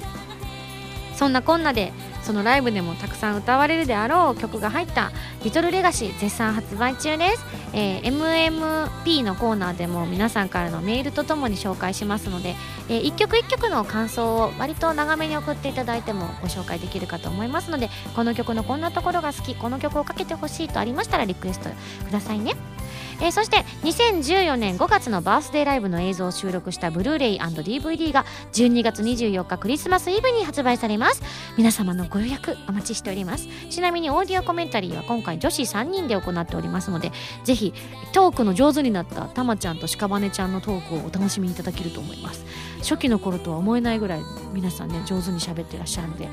[1.14, 1.93] そんなこんなで
[2.29, 5.12] そのライブでもたくさん歌われるであろう曲が入った
[5.45, 12.55] 「リトルレガシー絶賛発売中です、えー、MMP のコーナーでも皆さんからのメールとともに紹介しますので、
[12.91, 21.70] えー、一曲一曲の感想を割と長めに送っていただいてもご紹介できるかと思いますのでこの曲のこんなところが好きこの曲をかけてほしいとありましたらリクエスト
[22.05, 22.78] くださいね。
[23.21, 31.23] えー、そして2014年5月のバースデーライブの映像を収録したブルーレイ &DVD が12月24日クリスマスイブに発売されます。
[31.57, 33.49] 皆様のご予約お待ちしております。
[33.71, 37.12] ちなみにオーディオコメンタリーは今回女子3人で行っておりますので
[37.45, 37.73] ぜひ
[38.12, 42.45] トークの上手になったたまちゃんと屍ちゃんのトークをお楽しみいただけると思います。
[42.83, 44.21] 初期の頃とは思えないぐらい
[44.53, 46.29] 皆さんね上手に喋ってらっしゃるので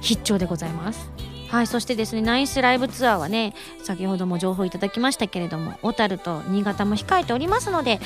[0.00, 1.29] 必聴でございます。
[1.50, 8.00] はいそしてですねナイスライブツアーはね先ほども情報いただきましたけれども小樽と新潟も控えておりますので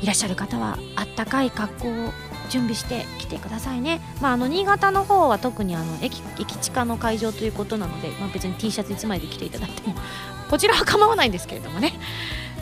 [0.00, 2.12] いらっしゃる方はあったかい格好を
[2.48, 9.94] 準備してきてくださいね、まあ、あの新潟の方は特にあの駅駅地下の会場ということなので、まあ、別に T シャツ1枚で着ていただいても
[10.48, 11.92] こちらは構わないんですけれどもね。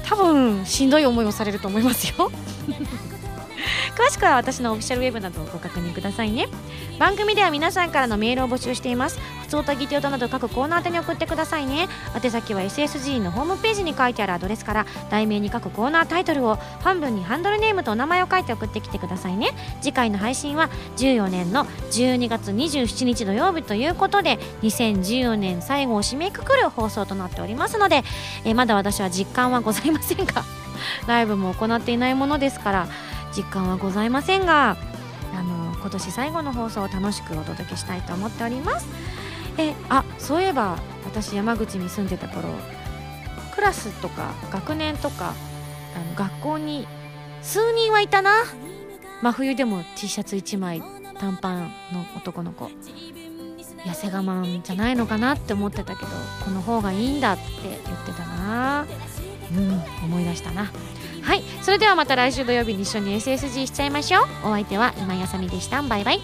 [0.04, 2.30] 多分しんどい思いをされると思いますよ。
[3.96, 6.48] 詳しくは私のオフィシャルウェブなどをご確認くださいね。
[6.98, 9.18] 番組では皆さんからのメールを募集しています。
[9.42, 11.88] 普通たぎてよなど各コーナー宛に送ってくださいね。
[12.14, 19.50] 宛先は SSG のホームページに書いてあるアドレスから題名に各コーナータイトルを本文にハンドルネームとお名前を書いて送ってきてくださいね。
[19.82, 28.04] 次回の配信は14年の12月27日土曜日ということで2014年最後を締めくくる放送となっておりますので、
[28.44, 30.44] え、まだ私は実感はございませんが
[31.06, 32.88] ライブも行っていないものですから
[33.36, 34.76] 実感はございませんが
[35.34, 38.86] あの今年最後の放送を楽しくお届けしたいと思っております。
[39.58, 42.48] えあそういえば私山口に住んでた頃
[43.54, 45.34] クラスとか学年とか
[45.94, 46.86] あの学校に
[47.42, 48.44] 数人はいたな。
[49.22, 50.82] 真冬でも T シャツ1枚
[51.18, 52.70] 短パンの男の子。
[53.84, 56.10] 痩せ我慢じゃないのかなって思ってたけど
[56.44, 58.86] この方がいいんだって言ってたな。
[59.52, 60.70] うん思い出したな。
[61.22, 61.42] はい。
[61.62, 64.22] それではまた来週土曜日に一緒に SSG しちゃいましょう。
[64.44, 65.82] お相手は今やさみでした。
[65.82, 66.20] バイバイ